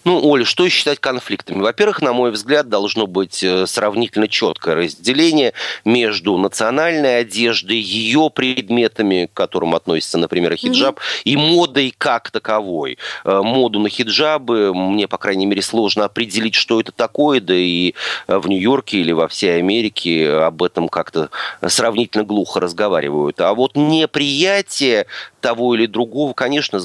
Ну, 0.06 0.26
Оля, 0.26 0.46
что 0.46 0.68
считать 0.70 1.00
конфликтами? 1.00 1.62
Во-первых, 1.62 2.02
на 2.02 2.14
мой 2.14 2.32
взгляд, 2.32 2.70
должно 2.70 3.06
быть 3.06 3.44
э, 3.44 3.68
сравнительно 3.68 4.28
четкое 4.30 4.76
разделение 4.76 5.54
между 5.84 6.38
национальной 6.38 7.20
одеждой, 7.20 7.78
ее 7.78 8.32
предметами, 8.34 9.30
к 9.32 9.36
которым 9.36 9.76
относится, 9.76 10.18
например, 10.18 10.56
хиджаб, 10.56 11.00
mm-hmm. 11.00 11.22
и 11.26 11.36
модой 11.36 11.94
как 11.98 12.32
таковой. 12.32 12.98
Э, 13.26 13.42
моду 13.44 13.80
на 13.80 13.90
хиджабы 13.90 14.74
мне, 14.74 15.08
по 15.08 15.18
крайней 15.18 15.46
мере, 15.46 15.62
сложно 15.62 16.06
определить, 16.06 16.56
что 16.56 16.80
это 16.80 16.94
такое, 16.94 17.42
да 17.42 17.56
и 17.56 17.94
в 18.28 18.48
Нью-Йорке 18.48 19.00
или 19.00 19.12
во 19.12 19.28
всей 19.28 19.58
Америке 19.58 20.30
об 20.30 20.64
этом 20.64 20.88
как-то 20.88 21.30
сравнительно 21.68 22.24
глухо 22.24 22.62
разговаривают. 22.62 23.42
А 23.42 23.54
вот 23.54 23.76
неприятие 23.76 25.08
того 25.42 25.76
или 25.76 25.86
другого, 25.86 26.34
конечно, 26.34 26.82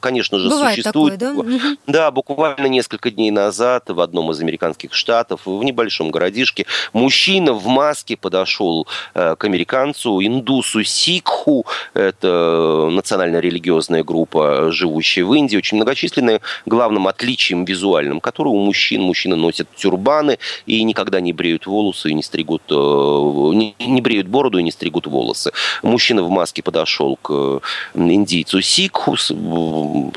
конечно 0.00 0.38
же, 0.38 0.48
Бывает 0.48 0.76
существует. 0.76 1.18
Такое, 1.18 1.58
да? 1.58 1.76
да, 1.86 2.10
буквально 2.10 2.43
несколько 2.58 3.10
дней 3.10 3.30
назад 3.30 3.88
в 3.88 4.00
одном 4.00 4.30
из 4.30 4.40
американских 4.40 4.94
штатов, 4.94 5.42
в 5.44 5.62
небольшом 5.62 6.10
городишке, 6.10 6.66
мужчина 6.92 7.52
в 7.52 7.66
маске 7.66 8.16
подошел 8.16 8.86
э, 9.14 9.36
к 9.36 9.44
американцу, 9.44 10.20
индусу 10.20 10.84
Сикху, 10.84 11.66
это 11.94 12.88
национально-религиозная 12.90 14.04
группа, 14.04 14.70
живущая 14.70 15.24
в 15.24 15.34
Индии, 15.34 15.56
очень 15.56 15.76
многочисленная, 15.76 16.40
главным 16.66 17.06
отличием 17.06 17.64
визуальным, 17.64 18.20
которое 18.20 18.50
у 18.50 18.58
мужчин, 18.58 19.02
мужчины 19.02 19.36
носят 19.36 19.68
тюрбаны 19.76 20.38
и 20.66 20.82
никогда 20.82 21.20
не 21.20 21.32
бреют 21.32 21.66
волосы 21.66 22.10
и 22.10 22.14
не 22.14 22.22
стригут, 22.22 22.62
э, 22.70 22.74
не, 22.74 23.74
не 23.78 24.00
бреют 24.00 24.26
бороду 24.26 24.58
и 24.58 24.62
не 24.62 24.70
стригут 24.70 25.06
волосы. 25.06 25.52
Мужчина 25.82 26.22
в 26.22 26.30
маске 26.30 26.62
подошел 26.62 27.16
к 27.16 27.60
индийцу 27.94 28.60
Сикху, 28.60 29.16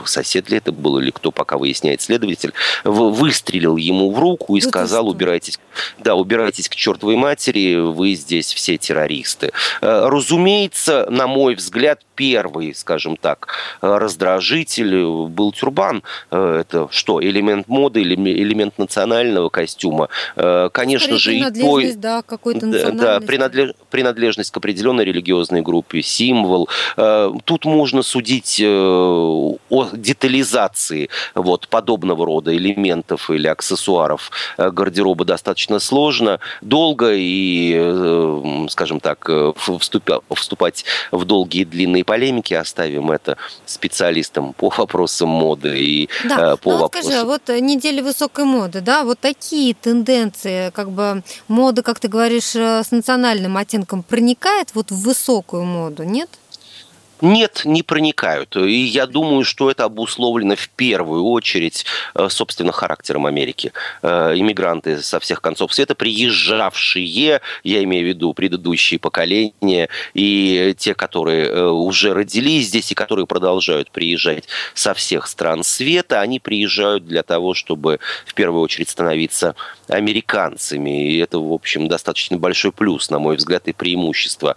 сосед 0.05 0.49
ли 0.49 0.57
это 0.57 0.71
был 0.71 0.99
или 0.99 1.11
кто, 1.11 1.31
пока 1.31 1.57
выясняет 1.57 2.01
следователь, 2.17 2.53
выстрелил 2.83 3.77
ему 3.77 4.11
в 4.11 4.19
руку 4.19 4.55
и 4.55 4.61
сказал, 4.61 5.07
убирайтесь, 5.07 5.59
да, 5.99 6.15
убирайтесь 6.15 6.69
к 6.69 6.75
чертовой 6.75 7.15
матери, 7.15 7.75
вы 7.75 8.13
здесь 8.13 8.53
все 8.53 8.77
террористы. 8.77 9.51
Э, 9.81 10.07
разумеется, 10.07 11.07
на 11.09 11.27
мой 11.27 11.55
взгляд, 11.55 12.01
первый, 12.15 12.73
скажем 12.73 13.15
так, 13.15 13.47
раздражитель 13.81 15.05
был 15.27 15.51
тюрбан. 15.51 16.03
Э, 16.31 16.61
это 16.61 16.87
что, 16.91 17.21
элемент 17.21 17.67
моды 17.67 18.01
элемент 18.01 18.77
национального 18.77 19.49
костюма? 19.49 20.09
Э, 20.35 20.69
конечно 20.71 21.17
же, 21.17 21.35
и 21.35 21.61
той... 21.61 21.93
Да, 21.93 22.21
какой-то 22.21 22.67
да, 22.67 23.19
принадлеж... 23.19 23.73
принадлежность 23.89 24.51
к 24.51 24.57
определенной 24.57 25.05
религиозной 25.05 25.61
группе, 25.61 26.01
символ. 26.01 26.69
Тут 26.95 27.65
можно 27.65 28.01
судить 28.01 28.61
о 28.63 29.57
детализации 29.93 31.09
вот, 31.35 31.67
подобного 31.67 32.06
рода 32.15 32.55
элементов 32.55 33.29
или 33.29 33.47
аксессуаров 33.47 34.31
э, 34.57 34.69
гардероба 34.71 35.25
достаточно 35.25 35.79
сложно, 35.79 36.39
долго 36.61 37.13
и, 37.13 37.73
э, 37.77 38.67
скажем 38.69 38.99
так, 38.99 39.25
э, 39.29 39.53
вступя, 39.79 40.19
вступать 40.33 40.85
в 41.11 41.25
долгие 41.25 41.63
длинные 41.63 42.03
полемики 42.03 42.53
оставим 42.53 43.11
это 43.11 43.37
специалистам 43.65 44.53
по 44.53 44.69
вопросам 44.69 45.29
моды 45.29 45.79
и 45.79 46.09
да. 46.27 46.57
по 46.57 46.71
ну, 46.71 46.77
вопросам... 46.79 47.11
скажи, 47.11 47.25
вот 47.25 47.47
неделя 47.61 48.03
высокой 48.03 48.45
моды, 48.45 48.81
да, 48.81 49.03
вот 49.03 49.19
такие 49.19 49.73
тенденции, 49.73 50.71
как 50.71 50.91
бы 50.91 51.23
мода, 51.47 51.83
как 51.83 51.99
ты 51.99 52.07
говоришь, 52.07 52.55
с 52.55 52.91
национальным 52.91 53.57
оттенком 53.57 54.03
проникает 54.03 54.69
вот 54.73 54.91
в 54.91 55.01
высокую 55.01 55.63
моду, 55.63 56.03
нет? 56.03 56.29
Нет, 57.21 57.63
не 57.65 57.81
проникают. 57.81 58.55
И 58.55 58.71
я 58.71 59.07
думаю, 59.07 59.43
что 59.43 59.71
это 59.71 59.85
обусловлено 59.85 60.55
в 60.55 60.69
первую 60.69 61.23
очередь, 61.25 61.85
э, 62.13 62.27
собственно, 62.29 62.71
характером 62.71 63.25
Америки. 63.25 63.73
Э, 64.03 64.33
иммигранты 64.35 65.01
со 65.01 65.19
всех 65.19 65.41
концов 65.41 65.73
света, 65.73 65.95
приезжавшие, 65.95 67.41
я 67.63 67.83
имею 67.83 68.05
в 68.05 68.07
виду 68.09 68.33
предыдущие 68.33 68.99
поколения, 68.99 69.89
и 70.13 70.75
те, 70.77 70.93
которые 70.93 71.47
э, 71.47 71.65
уже 71.67 72.13
родились 72.13 72.67
здесь, 72.67 72.91
и 72.91 72.95
которые 72.95 73.25
продолжают 73.25 73.89
приезжать 73.89 74.45
со 74.75 74.93
всех 74.93 75.27
стран 75.27 75.63
света, 75.63 76.21
они 76.21 76.39
приезжают 76.39 77.07
для 77.07 77.23
того, 77.23 77.55
чтобы 77.55 77.99
в 78.25 78.33
первую 78.35 78.61
очередь 78.61 78.89
становиться 78.89 79.55
американцами. 79.87 81.11
И 81.11 81.17
это, 81.17 81.39
в 81.39 81.51
общем, 81.51 81.87
достаточно 81.87 82.37
большой 82.37 82.71
плюс, 82.71 83.09
на 83.09 83.17
мой 83.17 83.37
взгляд, 83.37 83.67
и 83.67 83.73
преимущество 83.73 84.55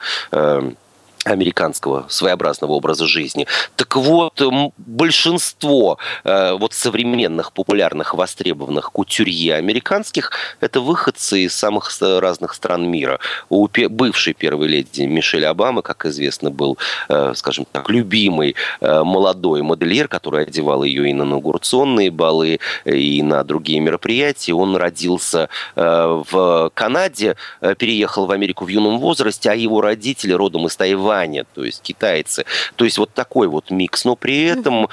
американского 1.25 2.07
своеобразного 2.09 2.73
образа 2.73 3.07
жизни. 3.07 3.47
Так 3.77 3.97
вот, 3.97 4.41
большинство 4.79 5.99
э, 6.25 6.53
вот 6.53 6.73
современных 6.73 7.53
популярных 7.53 8.15
востребованных 8.15 8.91
кутюрье 8.91 9.57
американских 9.57 10.33
это 10.61 10.81
выходцы 10.81 11.41
из 11.41 11.55
самых 11.55 11.91
разных 12.01 12.55
стран 12.55 12.89
мира. 12.89 13.21
У 13.51 13.69
бывшей 13.69 14.33
первой 14.33 14.69
леди 14.69 15.03
Мишель 15.03 15.45
Обамы, 15.45 15.83
как 15.83 16.07
известно, 16.07 16.51
был, 16.51 16.79
э, 17.11 17.35
скажем 17.37 17.67
так, 17.71 17.91
любимый 17.91 18.57
э, 18.81 19.03
молодой 19.03 19.61
модельер, 19.61 20.09
который 20.09 20.45
одевал 20.45 20.85
ее 20.85 21.11
и 21.11 21.13
на 21.13 21.25
инаугурационные 21.25 22.11
балы, 22.11 22.61
и 22.87 23.23
на 23.23 23.45
другие 23.45 23.81
мероприятия. 23.81 24.55
Он 24.55 24.75
родился 24.75 25.51
э, 25.77 26.23
в 26.31 26.71
Канаде, 26.73 27.37
э, 27.61 27.75
переехал 27.75 28.25
в 28.25 28.31
Америку 28.31 28.65
в 28.65 28.69
юном 28.69 28.99
возрасте, 28.99 29.51
а 29.51 29.55
его 29.55 29.83
родители 29.83 30.33
родом 30.33 30.67
из 30.67 30.77
Тайваня 30.77 31.10
Тайваня, 31.11 31.45
то 31.55 31.65
есть 31.65 31.83
китайцы. 31.83 32.45
То 32.77 32.85
есть 32.85 32.99
вот 32.99 33.13
такой 33.13 33.49
вот 33.49 33.71
микс, 33.71 34.05
но 34.05 34.17
при 34.17 34.45
этом 34.45 34.89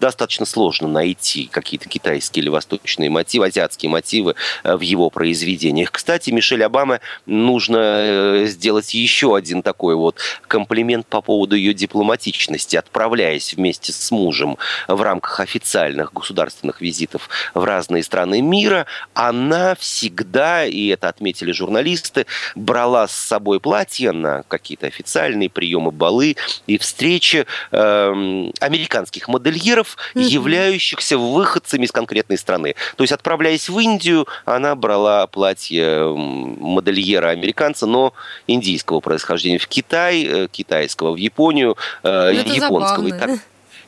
достаточно 0.00 0.46
сложно 0.46 0.88
найти 0.88 1.46
какие-то 1.46 1.88
китайские 1.88 2.42
или 2.42 2.50
восточные 2.50 3.10
мотивы, 3.10 3.46
азиатские 3.46 3.90
мотивы 3.90 4.34
э, 4.64 4.76
в 4.76 4.80
его 4.80 5.10
произведениях. 5.10 5.92
Кстати, 5.92 6.30
Мишель 6.30 6.64
Обама 6.64 7.00
нужно 7.26 7.78
э, 7.78 8.44
сделать 8.46 8.94
еще 8.94 9.36
один 9.36 9.62
такой 9.62 9.94
вот 9.94 10.16
комплимент 10.48 11.06
по 11.06 11.20
поводу 11.20 11.54
ее 11.54 11.72
дипломатичности. 11.72 12.76
Отправляясь 12.76 13.54
вместе 13.54 13.92
с 13.92 14.10
мужем 14.10 14.58
в 14.88 15.00
рамках 15.02 15.40
официальных 15.40 16.12
государственных 16.12 16.80
визитов 16.80 17.28
в 17.54 17.62
разные 17.64 18.02
страны 18.02 18.42
мира, 18.42 18.86
она 19.14 19.74
всегда, 19.76 20.64
и 20.64 20.88
это 20.88 21.08
отметили 21.08 21.52
журналисты, 21.52 22.26
брала 22.54 23.06
с 23.06 23.12
собой 23.12 23.60
платье 23.60 24.12
на 24.12 24.42
какие-то 24.48 24.86
официальные 24.86 25.48
приемы 25.60 25.90
балы 25.90 26.36
и 26.66 26.78
встречи 26.78 27.44
э, 27.70 28.50
американских 28.60 29.28
модельеров, 29.28 29.98
mm-hmm. 30.14 30.22
являющихся 30.22 31.18
выходцами 31.18 31.84
из 31.84 31.92
конкретной 31.92 32.38
страны. 32.38 32.76
То 32.96 33.04
есть, 33.04 33.12
отправляясь 33.12 33.68
в 33.68 33.78
Индию, 33.78 34.26
она 34.46 34.74
брала 34.74 35.26
платье 35.26 36.14
модельера 36.16 37.28
американца, 37.28 37.84
но 37.84 38.14
индийского 38.46 39.00
происхождения 39.00 39.58
в 39.58 39.68
Китай, 39.68 40.24
э, 40.24 40.48
китайского 40.50 41.12
в 41.12 41.16
Японию, 41.16 41.76
э, 42.04 42.32
ну, 42.32 42.54
японского. 42.54 43.10
Забавно, 43.10 43.34
и 43.34 43.38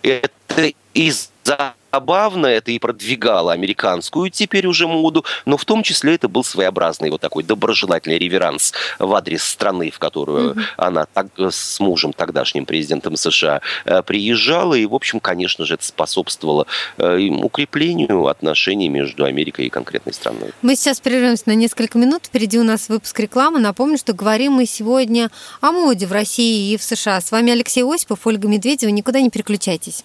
так, 0.02 0.22
это 0.52 0.76
из-за 0.92 1.72
забавно, 1.92 2.46
это 2.46 2.70
и 2.70 2.78
продвигало 2.78 3.52
американскую 3.52 4.30
теперь 4.30 4.66
уже 4.66 4.86
моду, 4.86 5.24
но 5.44 5.58
в 5.58 5.64
том 5.64 5.82
числе 5.82 6.14
это 6.14 6.26
был 6.28 6.42
своеобразный 6.42 7.10
вот 7.10 7.20
такой 7.20 7.42
доброжелательный 7.42 8.18
реверанс 8.18 8.72
в 8.98 9.14
адрес 9.14 9.44
страны, 9.44 9.90
в 9.90 9.98
которую 9.98 10.54
mm-hmm. 10.54 10.62
она 10.78 11.06
так, 11.12 11.26
с 11.38 11.80
мужем, 11.80 12.14
тогдашним 12.14 12.64
президентом 12.64 13.16
США, 13.16 13.60
э, 13.84 14.02
приезжала, 14.02 14.74
и, 14.74 14.86
в 14.86 14.94
общем, 14.94 15.20
конечно 15.20 15.66
же, 15.66 15.74
это 15.74 15.84
способствовало 15.84 16.66
э, 16.96 17.28
укреплению 17.28 18.26
отношений 18.26 18.88
между 18.88 19.26
Америкой 19.26 19.66
и 19.66 19.68
конкретной 19.68 20.14
страной. 20.14 20.52
Мы 20.62 20.76
сейчас 20.76 20.98
прервемся 21.00 21.44
на 21.46 21.54
несколько 21.54 21.98
минут, 21.98 22.22
впереди 22.24 22.58
у 22.58 22.64
нас 22.64 22.88
выпуск 22.88 23.20
рекламы. 23.20 23.58
Напомню, 23.58 23.98
что 23.98 24.14
говорим 24.14 24.52
мы 24.52 24.64
сегодня 24.64 25.30
о 25.60 25.72
моде 25.72 26.06
в 26.06 26.12
России 26.12 26.72
и 26.72 26.76
в 26.78 26.82
США. 26.82 27.20
С 27.20 27.30
вами 27.30 27.52
Алексей 27.52 27.84
Осипов, 27.84 28.26
Ольга 28.26 28.48
Медведева. 28.48 28.90
Никуда 28.90 29.20
не 29.20 29.28
переключайтесь. 29.28 30.04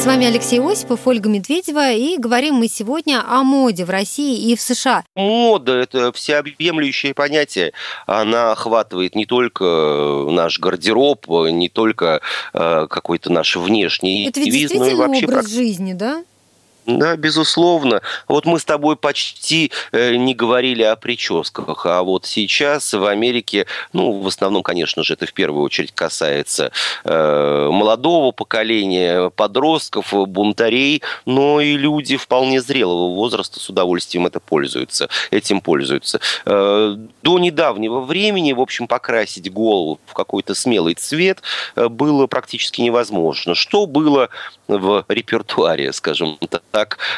С 0.00 0.06
вами 0.06 0.24
Алексей 0.24 0.58
Осипов, 0.60 1.06
Ольга 1.06 1.28
Медведева, 1.28 1.92
и 1.92 2.16
говорим 2.16 2.54
мы 2.54 2.68
сегодня 2.68 3.22
о 3.22 3.42
моде 3.42 3.84
в 3.84 3.90
России 3.90 4.50
и 4.50 4.56
в 4.56 4.60
США. 4.62 5.04
Мода– 5.14 5.72
это 5.74 6.10
всеобъемлющее 6.10 7.12
понятие. 7.12 7.74
Она 8.06 8.52
охватывает 8.52 9.14
не 9.14 9.26
только 9.26 10.24
наш 10.30 10.58
гардероб, 10.58 11.26
не 11.28 11.68
только 11.68 12.22
э, 12.54 12.86
какой-то 12.88 13.30
наш 13.30 13.56
внешний 13.56 14.26
Это 14.26 14.40
ведь 14.40 14.54
действительно 14.54 15.04
образ 15.04 15.44
прак- 15.44 15.48
жизни, 15.50 15.92
да? 15.92 16.24
Да, 16.86 17.16
безусловно. 17.16 18.00
Вот 18.26 18.46
мы 18.46 18.58
с 18.58 18.64
тобой 18.64 18.96
почти 18.96 19.70
э, 19.92 20.16
не 20.16 20.34
говорили 20.34 20.82
о 20.82 20.96
прическах, 20.96 21.84
а 21.84 22.02
вот 22.02 22.24
сейчас 22.24 22.94
в 22.94 23.04
Америке, 23.04 23.66
ну, 23.92 24.20
в 24.20 24.26
основном, 24.26 24.62
конечно 24.62 25.04
же, 25.04 25.14
это 25.14 25.26
в 25.26 25.32
первую 25.34 25.62
очередь 25.62 25.92
касается 25.92 26.72
э, 27.04 27.68
молодого 27.70 28.32
поколения, 28.32 29.30
подростков, 29.30 30.12
бунтарей, 30.28 31.02
но 31.26 31.60
и 31.60 31.76
люди 31.76 32.16
вполне 32.16 32.62
зрелого 32.62 33.14
возраста 33.14 33.60
с 33.60 33.68
удовольствием 33.68 34.26
это 34.26 34.40
пользуются, 34.40 35.08
этим 35.30 35.60
пользуются. 35.60 36.20
Э, 36.46 36.96
до 37.22 37.38
недавнего 37.38 38.00
времени, 38.00 38.52
в 38.52 38.60
общем, 38.60 38.88
покрасить 38.88 39.52
голову 39.52 40.00
в 40.06 40.14
какой-то 40.14 40.54
смелый 40.54 40.94
цвет 40.94 41.42
э, 41.76 41.88
было 41.88 42.26
практически 42.26 42.80
невозможно. 42.80 43.54
Что 43.54 43.86
было 43.86 44.30
в 44.66 45.04
репертуаре, 45.08 45.92
скажем 45.92 46.38
так, 46.48 46.62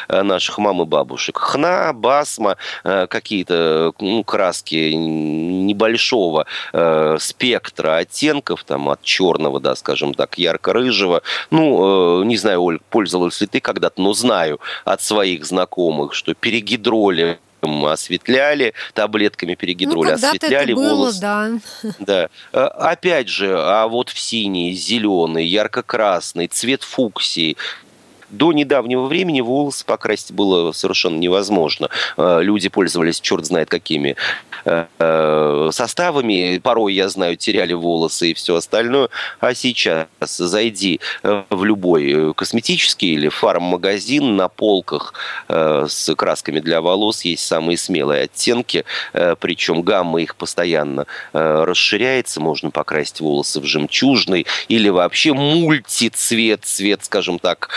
э, 0.09 0.21
наших 0.23 0.57
мам 0.57 0.81
и 0.81 0.85
бабушек. 0.85 1.37
Хна, 1.37 1.93
басма, 1.93 2.57
э, 2.83 3.07
какие-то 3.07 3.93
ну, 3.99 4.23
краски 4.23 4.93
небольшого 4.93 6.45
э, 6.73 7.17
спектра 7.19 7.97
оттенков, 7.97 8.63
там, 8.63 8.89
от 8.89 9.01
черного, 9.01 9.59
да, 9.59 9.75
скажем 9.75 10.13
так, 10.13 10.37
ярко-рыжего. 10.37 11.21
Ну, 11.51 12.21
э, 12.21 12.25
не 12.25 12.37
знаю, 12.37 12.61
Оль, 12.61 12.79
пользовалась 12.89 13.39
ли 13.41 13.47
ты 13.47 13.59
когда-то, 13.59 14.01
но 14.01 14.13
знаю 14.13 14.59
от 14.85 15.01
своих 15.01 15.45
знакомых, 15.45 16.13
что 16.13 16.33
перегидроли 16.33 17.39
осветляли, 17.63 18.73
таблетками 18.93 19.55
перегидроли 19.55 20.09
ну, 20.09 20.13
осветляли 20.15 20.73
было, 20.73 21.11
да. 21.19 21.51
Да. 21.99 22.29
Э, 22.51 22.59
Опять 22.59 23.29
же, 23.29 23.55
а 23.57 23.87
вот 23.87 24.09
в 24.09 24.19
синий, 24.19 24.73
зеленый, 24.73 25.45
ярко-красный, 25.45 26.47
цвет 26.47 26.83
фуксии, 26.83 27.57
до 28.33 28.51
недавнего 28.51 29.05
времени 29.05 29.41
волосы 29.41 29.85
покрасить 29.85 30.31
было 30.31 30.71
совершенно 30.71 31.17
невозможно. 31.17 31.89
Э, 32.17 32.39
Люди 32.41 32.69
пользовались 32.69 33.21
черт 33.21 33.45
знает 33.45 33.69
какими 33.69 34.15
э, 34.65 34.85
э, 34.99 35.69
составами. 35.71 36.57
Порой, 36.57 36.93
я 36.93 37.09
знаю, 37.09 37.37
теряли 37.37 37.73
волосы 37.73 38.31
и 38.31 38.33
все 38.33 38.55
остальное. 38.55 39.09
А 39.39 39.53
сейчас 39.53 40.07
зайди 40.21 40.99
в 41.23 41.63
любой 41.63 42.33
косметический 42.33 43.13
или 43.13 43.29
фарм-магазин, 43.29 44.35
на 44.35 44.47
полках 44.47 45.13
с 45.47 46.15
красками 46.15 46.59
для 46.59 46.81
волос 46.81 47.23
есть 47.23 47.45
самые 47.45 47.77
смелые 47.77 48.23
оттенки, 48.23 48.85
причем 49.39 49.81
гамма 49.81 50.21
их 50.21 50.35
постоянно 50.35 51.05
расширяется. 51.33 52.41
Можно 52.41 52.71
покрасить 52.71 53.19
волосы 53.21 53.59
в 53.59 53.65
жемчужный 53.65 54.45
или 54.67 54.89
вообще 54.89 55.33
мультицвет, 55.33 56.65
цвет, 56.65 57.03
скажем 57.03 57.39
так, 57.39 57.69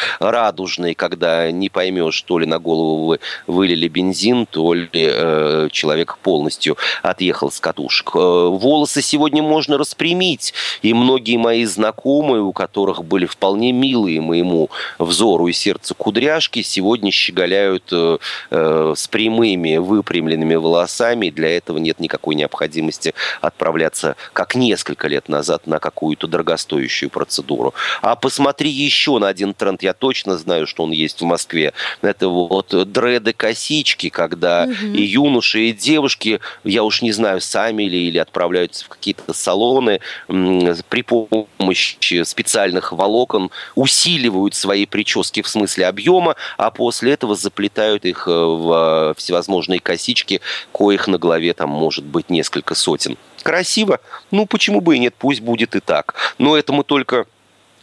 радужный, 0.47 0.95
когда 0.95 1.51
не 1.51 1.69
поймешь, 1.69 2.23
то 2.23 2.39
ли 2.39 2.47
на 2.47 2.59
голову 2.59 3.07
вы 3.07 3.21
вылили 3.47 3.89
бензин, 3.89 4.47
то 4.47 4.75
ли 4.75 4.89
э, 4.95 5.69
человек 5.73 6.19
полностью 6.23 6.77
отъехал 7.03 7.51
с 7.51 7.59
катушек. 7.61 8.13
Э, 8.15 8.19
волосы 8.19 9.03
сегодня 9.03 9.43
можно 9.43 9.77
распрямить, 9.77 10.55
и 10.83 10.95
многие 10.95 11.37
мои 11.37 11.65
знакомые, 11.65 12.43
у 12.43 12.53
которых 12.53 13.05
были 13.05 13.27
вполне 13.27 13.73
милые 13.73 14.21
моему 14.21 14.71
взору 14.99 15.49
и 15.49 15.53
сердцу 15.53 15.95
кудряшки, 15.95 16.63
сегодня 16.63 17.11
щеголяют 17.11 17.89
э, 17.91 18.19
э, 18.51 18.95
с 18.97 19.09
прямыми 19.09 19.79
выпрямленными 19.79 20.55
волосами. 20.55 21.31
Для 21.31 21.57
этого 21.57 21.79
нет 21.79 21.99
никакой 21.99 22.37
необходимости 22.37 23.15
отправляться, 23.41 24.17
как 24.33 24.55
несколько 24.55 25.09
лет 25.09 25.29
назад, 25.29 25.67
на 25.67 25.79
какую-то 25.81 26.29
дорогостоящую 26.29 27.11
процедуру. 27.11 27.75
А 28.03 28.15
посмотри 28.15 28.71
еще 28.71 29.19
на 29.19 29.29
один 29.29 29.55
тренд, 29.55 29.83
я 29.83 29.93
точно 29.93 30.36
знаю, 30.37 30.67
что 30.67 30.85
он 30.85 30.91
есть 30.91 31.21
в 31.21 31.25
Москве. 31.25 31.73
Это 32.03 32.29
вот 32.29 32.69
дреды-косички, 32.73 34.09
когда 34.09 34.67
Мгм. 34.67 34.95
и 34.95 35.03
юноши, 35.03 35.69
и 35.69 35.73
девушки, 35.73 36.41
я 36.65 36.83
уж 36.85 37.03
не 37.03 37.13
знаю, 37.13 37.41
сами 37.41 37.85
ли 37.85 38.09
или 38.09 38.19
отправляются 38.19 38.85
в 38.85 38.89
какие-то 38.89 39.33
салоны, 39.33 40.01
при 40.29 41.03
помощи 41.03 42.23
специальных 42.25 42.93
волокон 42.93 43.51
усиливают 43.75 44.55
свои 44.55 44.87
прически 44.87 45.43
в 45.43 45.49
смысле 45.49 45.87
объема, 45.87 46.37
а 46.57 46.71
после 46.71 47.13
этого 47.13 47.35
заплетают 47.35 48.05
их 48.05 48.27
э, 48.27 48.31
в 48.31 49.15
всевозможные 49.17 49.81
косички, 49.81 50.41
коих 50.73 51.09
на 51.09 51.19
голове 51.19 51.53
там 51.55 51.71
может 51.71 52.05
быть 52.05 52.31
несколько 52.31 52.75
сотен. 52.75 53.17
Красиво? 53.43 54.01
Ну, 54.33 54.47
почему 54.47 54.81
бы 54.81 54.97
и 54.97 54.99
нет, 54.99 55.15
пусть 55.17 55.41
будет 55.41 55.77
и 55.77 55.81
так. 55.81 56.15
Но 56.39 56.57
это 56.57 56.73
мы 56.73 56.83
только 56.83 57.27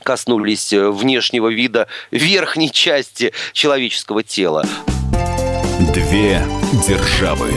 коснулись 0.04 0.74
э, 0.74 0.90
внешнего 0.90 1.48
вида 1.50 1.88
верхней 2.12 2.72
части 2.72 3.34
человеческого 3.54 4.22
тела. 4.24 4.64
Две 5.94 6.46
державы. 6.88 7.52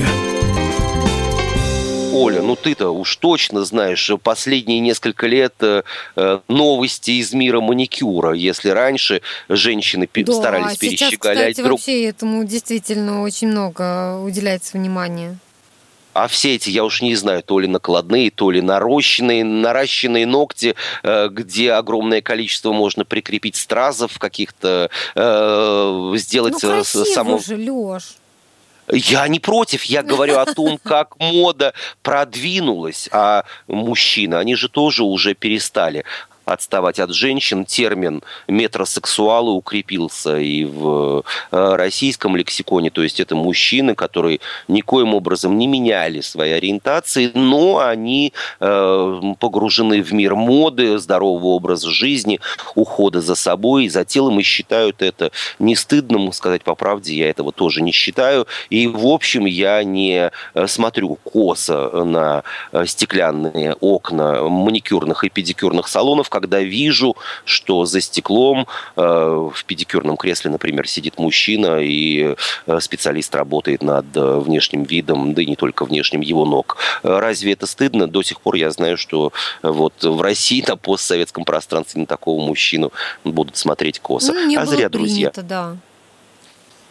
Оля, 2.17 2.41
ну 2.41 2.57
ты-то 2.57 2.91
уж 2.91 3.17
точно 3.17 3.65
знаешь 3.65 4.11
последние 4.23 4.81
несколько 4.81 5.27
лет 5.27 5.55
э, 5.61 5.83
э, 6.17 6.39
новости 6.49 7.11
из 7.11 7.35
мира 7.35 7.61
маникюра. 7.61 8.33
Если 8.33 8.71
раньше 8.71 9.21
женщины 9.51 10.09
Да, 10.15 10.33
старались 10.33 10.79
сейчас, 10.79 11.11
перещеголять 11.11 11.51
кстати, 11.51 11.67
друг 11.67 11.79
вообще 11.79 12.05
этому 12.07 12.45
действительно 12.45 13.23
очень 13.23 13.49
много 13.49 14.19
уделяется 14.19 14.79
внимания. 14.79 15.39
А 16.17 16.29
все 16.29 16.55
эти, 16.55 16.71
я 16.71 16.83
уж 16.85 17.03
не 17.03 17.15
знаю, 17.15 17.43
то 17.43 17.61
ли 17.61 17.69
накладные, 17.69 18.31
то 18.31 18.51
ли 18.51 18.63
нарощенные, 18.63 19.45
наращенные 19.45 20.25
ногти, 20.25 20.75
э, 21.03 21.29
где 21.31 21.73
огромное 21.73 22.23
количество 22.23 22.73
можно 22.73 23.05
прикрепить 23.05 23.57
стразов 23.57 24.19
каких-то, 24.19 24.89
э, 25.15 26.13
сделать 26.17 26.55
ну, 26.63 26.71
э, 26.71 26.73
красиво 26.73 27.05
с- 27.05 27.13
само... 27.13 27.39
же, 27.39 27.57
Лёш. 27.57 28.15
Я 28.91 29.29
не 29.29 29.41
против, 29.41 29.83
я 29.85 30.03
говорю 30.03 30.39
о 30.39 30.47
том, 30.47 30.79
как 30.83 31.19
мода 31.19 31.75
продвинулась, 32.03 33.11
а 33.13 33.45
мужчины, 33.69 34.37
они 34.37 34.55
же 34.55 34.71
тоже 34.71 35.05
уже 35.05 35.35
перестали 35.35 36.05
отставать 36.47 36.99
от 37.01 37.11
женщин. 37.11 37.67
Термин 37.67 38.23
метросексуалы 38.47 39.51
укрепился 39.51 40.39
и 40.39 40.65
в 40.65 41.25
э, 41.51 41.75
российском 41.75 42.37
лексиконе. 42.37 42.91
То 42.91 43.03
есть 43.03 43.21
это 43.21 43.35
мужчины, 43.35 43.95
которые 43.95 44.41
никоим 44.69 45.15
образом 45.15 45.59
не 45.59 45.67
меняли 45.67 46.21
свои 46.21 46.53
ориентации, 46.53 47.33
но 47.35 47.81
они 47.81 48.33
э, 48.61 49.21
погружены 49.41 50.03
в 50.03 50.13
мир 50.15 50.37
моды, 50.37 50.99
здорового 50.99 51.49
образа 51.49 51.91
жизни, 51.91 52.41
ухода 52.77 53.21
за 53.21 53.35
собой 53.35 53.85
и 53.85 53.89
за 53.89 54.05
телом 54.05 54.39
и 54.39 54.43
считают 54.43 55.03
это 55.03 55.33
не 55.59 55.75
стыдным, 55.75 56.33
сказать 56.33 56.63
по 56.63 56.77
правде, 56.77 57.15
я 57.15 57.29
этого 57.29 57.51
тоже 57.51 57.83
не 57.83 57.91
считаю. 57.91 58.47
И, 58.71 58.87
в 58.87 59.07
общем, 59.07 59.47
я 59.47 59.83
не 59.83 60.31
э, 60.55 60.67
смотрю 60.69 61.19
косо 61.25 62.05
на 62.05 62.45
стеклянные 62.87 63.75
окна 63.81 64.43
маникюрных 64.49 65.25
и 65.25 65.29
педикюрных 65.29 65.89
салонов, 65.89 66.31
когда 66.37 66.61
вижу, 66.61 67.17
что 67.47 67.87
за 67.87 68.03
стеклом 68.03 68.67
э, 68.97 69.01
в 69.01 69.65
педикюрном 69.65 70.19
кресле, 70.19 70.51
например, 70.51 70.87
сидит 70.87 71.19
мужчина, 71.19 71.81
и 71.81 72.37
э, 72.67 72.81
специалист 72.81 73.35
работает 73.35 73.83
над 73.83 74.05
э, 74.15 74.39
внешним 74.41 74.83
видом, 74.85 75.33
да 75.33 75.41
и 75.41 75.47
не 75.47 75.57
только 75.57 75.87
внешним 75.87 76.21
его 76.21 76.45
ног. 76.45 76.77
Э, 77.03 77.19
Разве 77.19 77.53
это 77.53 77.67
стыдно? 77.67 78.07
До 78.07 78.23
сих 78.23 78.43
пор 78.43 78.57
я 78.57 78.71
знаю, 78.71 78.99
что 78.99 79.33
вот 79.63 79.95
в 80.03 80.21
России 80.21 80.63
на 80.69 80.77
постсоветском 80.77 81.47
пространстве 81.47 82.03
на 82.03 82.07
такого 82.07 82.45
мужчину 82.45 82.93
будут 83.25 83.57
смотреть 83.57 83.99
косо. 84.01 84.35
Ну, 84.35 84.47
не 84.47 84.57
а 84.57 84.67
зря, 84.67 84.91
друзья. 84.91 85.31
принято, 85.31 85.43
да. 85.43 85.77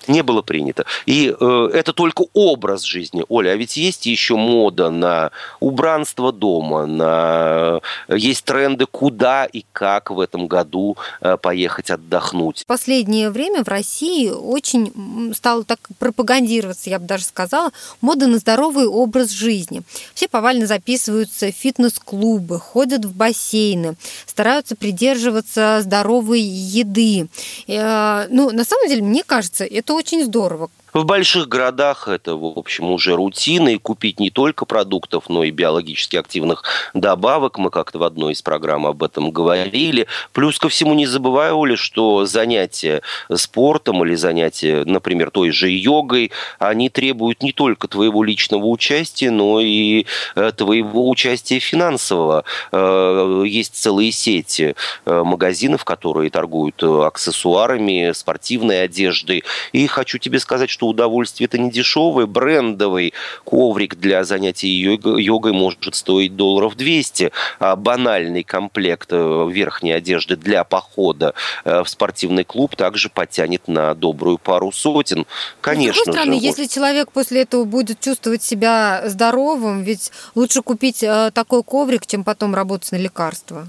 Не 0.07 0.23
было 0.23 0.41
принято. 0.41 0.85
И 1.05 1.33
э, 1.37 1.69
это 1.73 1.93
только 1.93 2.25
образ 2.33 2.83
жизни. 2.83 3.23
Оля, 3.29 3.51
а 3.51 3.55
ведь 3.55 3.77
есть 3.77 4.05
еще 4.05 4.35
мода 4.35 4.89
на 4.89 5.31
убранство 5.59 6.31
дома, 6.31 6.85
на 6.85 7.81
есть 8.09 8.45
тренды, 8.45 8.85
куда 8.85 9.45
и 9.45 9.65
как 9.71 10.11
в 10.11 10.19
этом 10.19 10.47
году 10.47 10.97
э, 11.21 11.37
поехать 11.37 11.89
отдохнуть. 11.89 12.61
В 12.61 12.65
последнее 12.65 13.29
время 13.29 13.63
в 13.63 13.67
России 13.67 14.29
очень 14.29 15.33
стало 15.35 15.63
так 15.63 15.79
пропагандироваться, 15.99 16.89
я 16.89 16.99
бы 16.99 17.05
даже 17.05 17.23
сказала, 17.23 17.71
мода 18.01 18.27
на 18.27 18.37
здоровый 18.37 18.87
образ 18.87 19.31
жизни. 19.31 19.81
Все 20.13 20.27
повально 20.27 20.67
записываются 20.67 21.47
в 21.47 21.55
фитнес-клубы, 21.55 22.59
ходят 22.59 23.05
в 23.05 23.15
бассейны, 23.15 23.95
стараются 24.25 24.75
придерживаться 24.75 25.81
здоровой 25.81 26.41
еды. 26.41 27.27
Э, 27.67 28.27
Ну, 28.29 28.51
на 28.51 28.63
самом 28.63 28.87
деле, 28.87 29.01
мне 29.01 29.23
кажется, 29.23 29.65
это 29.65 29.93
очень 29.95 30.23
здорово. 30.23 30.69
В 30.95 31.03
больших 31.03 31.49
городах 31.49 32.07
это, 32.07 32.37
в 32.37 32.57
общем, 32.57 32.89
уже 32.89 33.17
рутина, 33.17 33.67
и 33.67 33.77
купить 33.77 34.17
не 34.17 34.29
только 34.29 34.63
продуктов, 34.63 35.25
но 35.27 35.43
и 35.43 35.51
биологически 35.51 36.15
активных 36.15 36.63
добавок. 36.93 37.57
Мы 37.57 37.69
как-то 37.69 37.99
в 37.99 38.03
одной 38.03 38.31
из 38.31 38.41
программ 38.41 38.85
об 38.85 39.03
этом 39.03 39.29
говорили. 39.29 40.07
Плюс 40.31 40.57
ко 40.57 40.69
всему 40.69 40.93
не 40.93 41.05
забывай, 41.05 41.51
Оля, 41.51 41.75
что 41.75 42.25
занятия 42.25 43.01
спортом 43.35 44.05
или 44.05 44.15
занятия, 44.15 44.85
например, 44.85 45.31
той 45.31 45.51
же 45.51 45.69
йогой, 45.69 46.31
они 46.59 46.87
требуют 46.87 47.43
не 47.43 47.51
только 47.51 47.89
твоего 47.89 48.23
личного 48.23 48.65
участия, 48.65 49.31
но 49.31 49.59
и 49.59 50.05
э, 50.37 50.51
твоего 50.55 51.09
участия 51.09 51.59
финансового. 51.59 52.45
Э, 52.71 53.43
есть 53.45 53.75
целые 53.75 54.13
сети 54.13 54.77
э, 55.05 55.23
магазинов, 55.25 55.83
которые 55.83 56.29
торгуют 56.29 56.81
аксессуарами, 56.81 58.13
спортивной 58.13 58.83
одеждой. 58.83 59.43
И 59.73 59.87
хочу 59.87 60.19
тебе 60.19 60.39
сказать, 60.39 60.69
что 60.69 60.84
удовольствие 60.85 61.45
это 61.45 61.57
не 61.57 61.71
дешевое. 61.71 62.25
Брендовый 62.25 63.13
коврик 63.43 63.95
для 63.95 64.23
занятий 64.23 64.69
йогой 64.69 65.53
может 65.53 65.95
стоить 65.95 66.35
долларов 66.35 66.75
200, 66.75 67.31
а 67.59 67.75
банальный 67.75 68.43
комплект 68.43 69.09
э, 69.11 69.49
верхней 69.51 69.91
одежды 69.91 70.35
для 70.35 70.63
похода 70.63 71.33
э, 71.63 71.83
в 71.83 71.89
спортивный 71.89 72.43
клуб 72.43 72.75
также 72.75 73.09
потянет 73.09 73.67
на 73.67 73.93
добрую 73.93 74.37
пару 74.37 74.71
сотен. 74.71 75.25
Конечно 75.61 75.93
С 75.93 76.05
другой 76.05 76.13
стороны, 76.13 76.39
же, 76.39 76.45
если 76.45 76.65
человек 76.65 77.11
после 77.11 77.41
этого 77.41 77.63
будет 77.63 77.99
чувствовать 77.99 78.43
себя 78.43 79.03
здоровым, 79.05 79.83
ведь 79.83 80.11
лучше 80.35 80.61
купить 80.61 81.03
э, 81.03 81.31
такой 81.33 81.63
коврик, 81.63 82.05
чем 82.05 82.23
потом 82.23 82.55
работать 82.55 82.91
на 82.91 82.97
лекарства. 82.97 83.67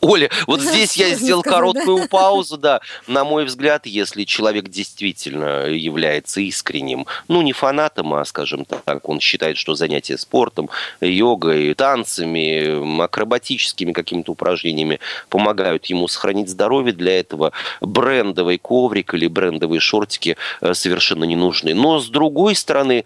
Оля, 0.00 0.30
вот 0.46 0.60
здесь 0.60 0.96
я 0.96 1.14
сделал 1.14 1.42
короткую 1.42 2.08
паузу, 2.10 2.56
да. 2.56 2.80
На 3.06 3.24
мой 3.24 3.44
взгляд, 3.44 3.86
если 3.86 4.24
человек 4.24 4.68
действительно 4.68 5.66
является 5.66 6.40
искренним, 6.40 7.06
ну, 7.28 7.42
не 7.42 7.52
фанатом, 7.52 8.14
а, 8.14 8.24
скажем 8.24 8.64
так, 8.64 9.08
он 9.08 9.20
считает, 9.20 9.56
что 9.56 9.74
занятие 9.74 10.18
спортом, 10.18 10.70
йогой, 11.00 11.74
танцами, 11.74 13.02
акробатическими 13.02 13.92
какими-то 13.92 14.32
упражнениями 14.32 15.00
помогают 15.28 15.86
ему 15.86 16.08
сохранить 16.08 16.48
здоровье, 16.48 16.92
для 16.92 17.18
этого 17.18 17.52
брендовый 17.80 18.58
коврик 18.58 19.14
или 19.14 19.26
брендовые 19.26 19.80
шортики 19.80 20.36
э, 20.60 20.74
совершенно 20.74 21.24
не 21.24 21.36
нужны. 21.36 21.74
Но, 21.74 22.00
с 22.00 22.08
другой 22.08 22.54
стороны, 22.54 23.04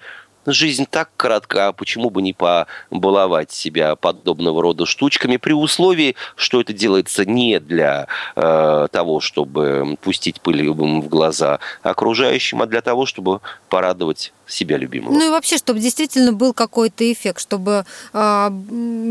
жизнь 0.53 0.87
так 0.91 1.11
коротка, 1.17 1.73
почему 1.73 2.11
бы 2.11 2.23
не 2.23 2.35
побаловать 2.35 3.51
себя 3.53 3.97
подобного 3.97 4.63
рода 4.63 4.87
штучками 4.87 5.37
при 5.37 5.53
условии, 5.53 6.17
что 6.37 6.61
это 6.61 6.73
делается 6.73 7.25
не 7.25 7.61
для 7.61 8.07
э, 8.37 8.89
того, 8.91 9.21
чтобы 9.21 9.97
пустить 10.03 10.41
пыль 10.41 10.69
в 10.71 11.09
глаза 11.09 11.61
окружающим, 11.83 12.63
а 12.63 12.67
для 12.67 12.81
того, 12.81 13.07
чтобы 13.07 13.41
порадовать 13.69 14.33
себя 14.47 14.79
любимого. 14.79 15.13
Ну 15.13 15.27
и 15.27 15.31
вообще, 15.31 15.59
чтобы 15.59 15.79
действительно 15.81 16.33
был 16.33 16.53
какой-то 16.53 17.11
эффект, 17.13 17.41
чтобы 17.41 17.85
э, 18.13 18.51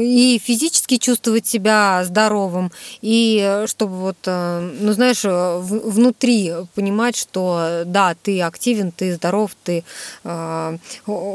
и 0.01 0.41
физически 0.43 0.97
чувствовать 0.97 1.45
себя 1.45 2.03
здоровым, 2.03 2.71
и 3.01 3.63
чтобы 3.67 3.95
вот, 3.95 4.17
э, 4.25 4.71
ну 4.79 4.91
знаешь, 4.93 5.23
в, 5.23 5.91
внутри 5.91 6.53
понимать, 6.75 7.15
что 7.15 7.83
да, 7.85 8.15
ты 8.21 8.41
активен, 8.41 8.91
ты 8.91 9.13
здоров, 9.13 9.51
ты 9.63 9.83
э, 10.23 10.77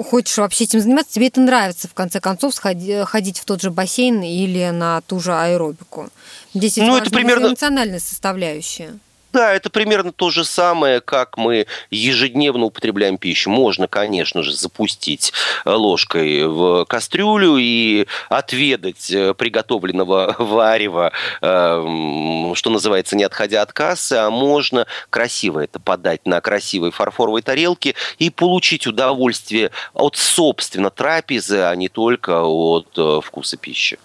хочешь 0.03 0.39
вообще 0.39 0.65
этим 0.65 0.81
заниматься, 0.81 1.15
тебе 1.15 1.29
это 1.29 1.41
нравится, 1.41 1.89
в 1.89 1.95
конце 1.95 2.21
концов, 2.21 2.55
сходи, 2.55 3.03
ходить 3.05 3.39
в 3.39 3.45
тот 3.45 3.61
же 3.61 3.71
бассейн 3.71 4.23
или 4.23 4.71
на 4.71 5.01
ту 5.03 5.21
же 5.21 5.35
аэробику. 5.35 6.09
Здесь 6.55 6.77
ну, 6.77 6.97
это 6.97 7.11
примерно 7.11 7.49
эмоциональная 7.49 8.01
составляющая. 8.01 8.99
Да, 9.33 9.55
это 9.55 9.71
примерно 9.71 10.13
то 10.13 10.29
же 10.29 10.45
самое, 10.45 11.01
как 11.01 11.39
мы 11.39 11.67
ежедневно 11.91 12.67
употребляем 12.67 13.17
пищу. 13.17 13.49
Можно, 13.49 13.89
конечно 13.89 14.43
же, 14.43 14.53
запустить 14.53 15.33
ложкой 15.65 16.47
в 16.47 16.85
кастрюлю 16.85 17.57
и 17.57 18.07
отведать 18.29 19.11
э, 19.11 19.33
приготовленного 19.33 20.37
варева, 20.39 21.13
эм, 21.41 22.55
что 22.55 22.69
называется, 22.69 23.17
не 23.17 23.25
отходя 23.25 23.63
от 23.63 23.73
кассы, 23.73 24.15
а 24.15 24.29
можно 24.29 24.87
красиво 25.09 25.61
это 25.61 25.81
подать 25.81 26.27
на 26.27 26.43
красивой 26.43 26.91
фарфоровой 26.91 27.41
тарелке 27.41 27.95
и 28.19 28.29
получить 28.29 28.87
удовольствие 28.87 29.71
от, 29.95 30.17
собственно, 30.17 30.91
трапезы, 30.91 31.61
а 31.61 31.75
не 31.75 31.89
только 31.89 32.43
от 32.43 32.89
э, 32.99 33.21
вкуса 33.23 33.57
пищи. 33.57 33.99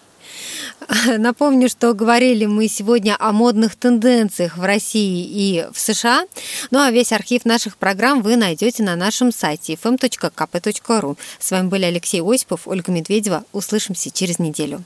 Напомню, 1.17 1.69
что 1.69 1.93
говорили 1.93 2.45
мы 2.45 2.67
сегодня 2.67 3.15
о 3.19 3.31
модных 3.31 3.75
тенденциях 3.75 4.57
в 4.57 4.63
России 4.63 5.25
и 5.25 5.65
в 5.71 5.79
США. 5.79 6.23
Ну 6.71 6.79
а 6.79 6.91
весь 6.91 7.11
архив 7.11 7.45
наших 7.45 7.77
программ 7.77 8.21
вы 8.21 8.35
найдете 8.35 8.83
на 8.83 8.95
нашем 8.95 9.31
сайте 9.31 9.73
fm.kp.ru. 9.73 11.17
С 11.39 11.51
вами 11.51 11.67
были 11.67 11.85
Алексей 11.85 12.21
Осипов, 12.21 12.61
Ольга 12.67 12.91
Медведева. 12.91 13.43
Услышимся 13.51 14.11
через 14.11 14.39
неделю. 14.39 14.83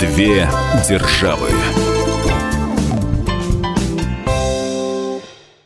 Две 0.00 0.50
державы. 0.88 1.50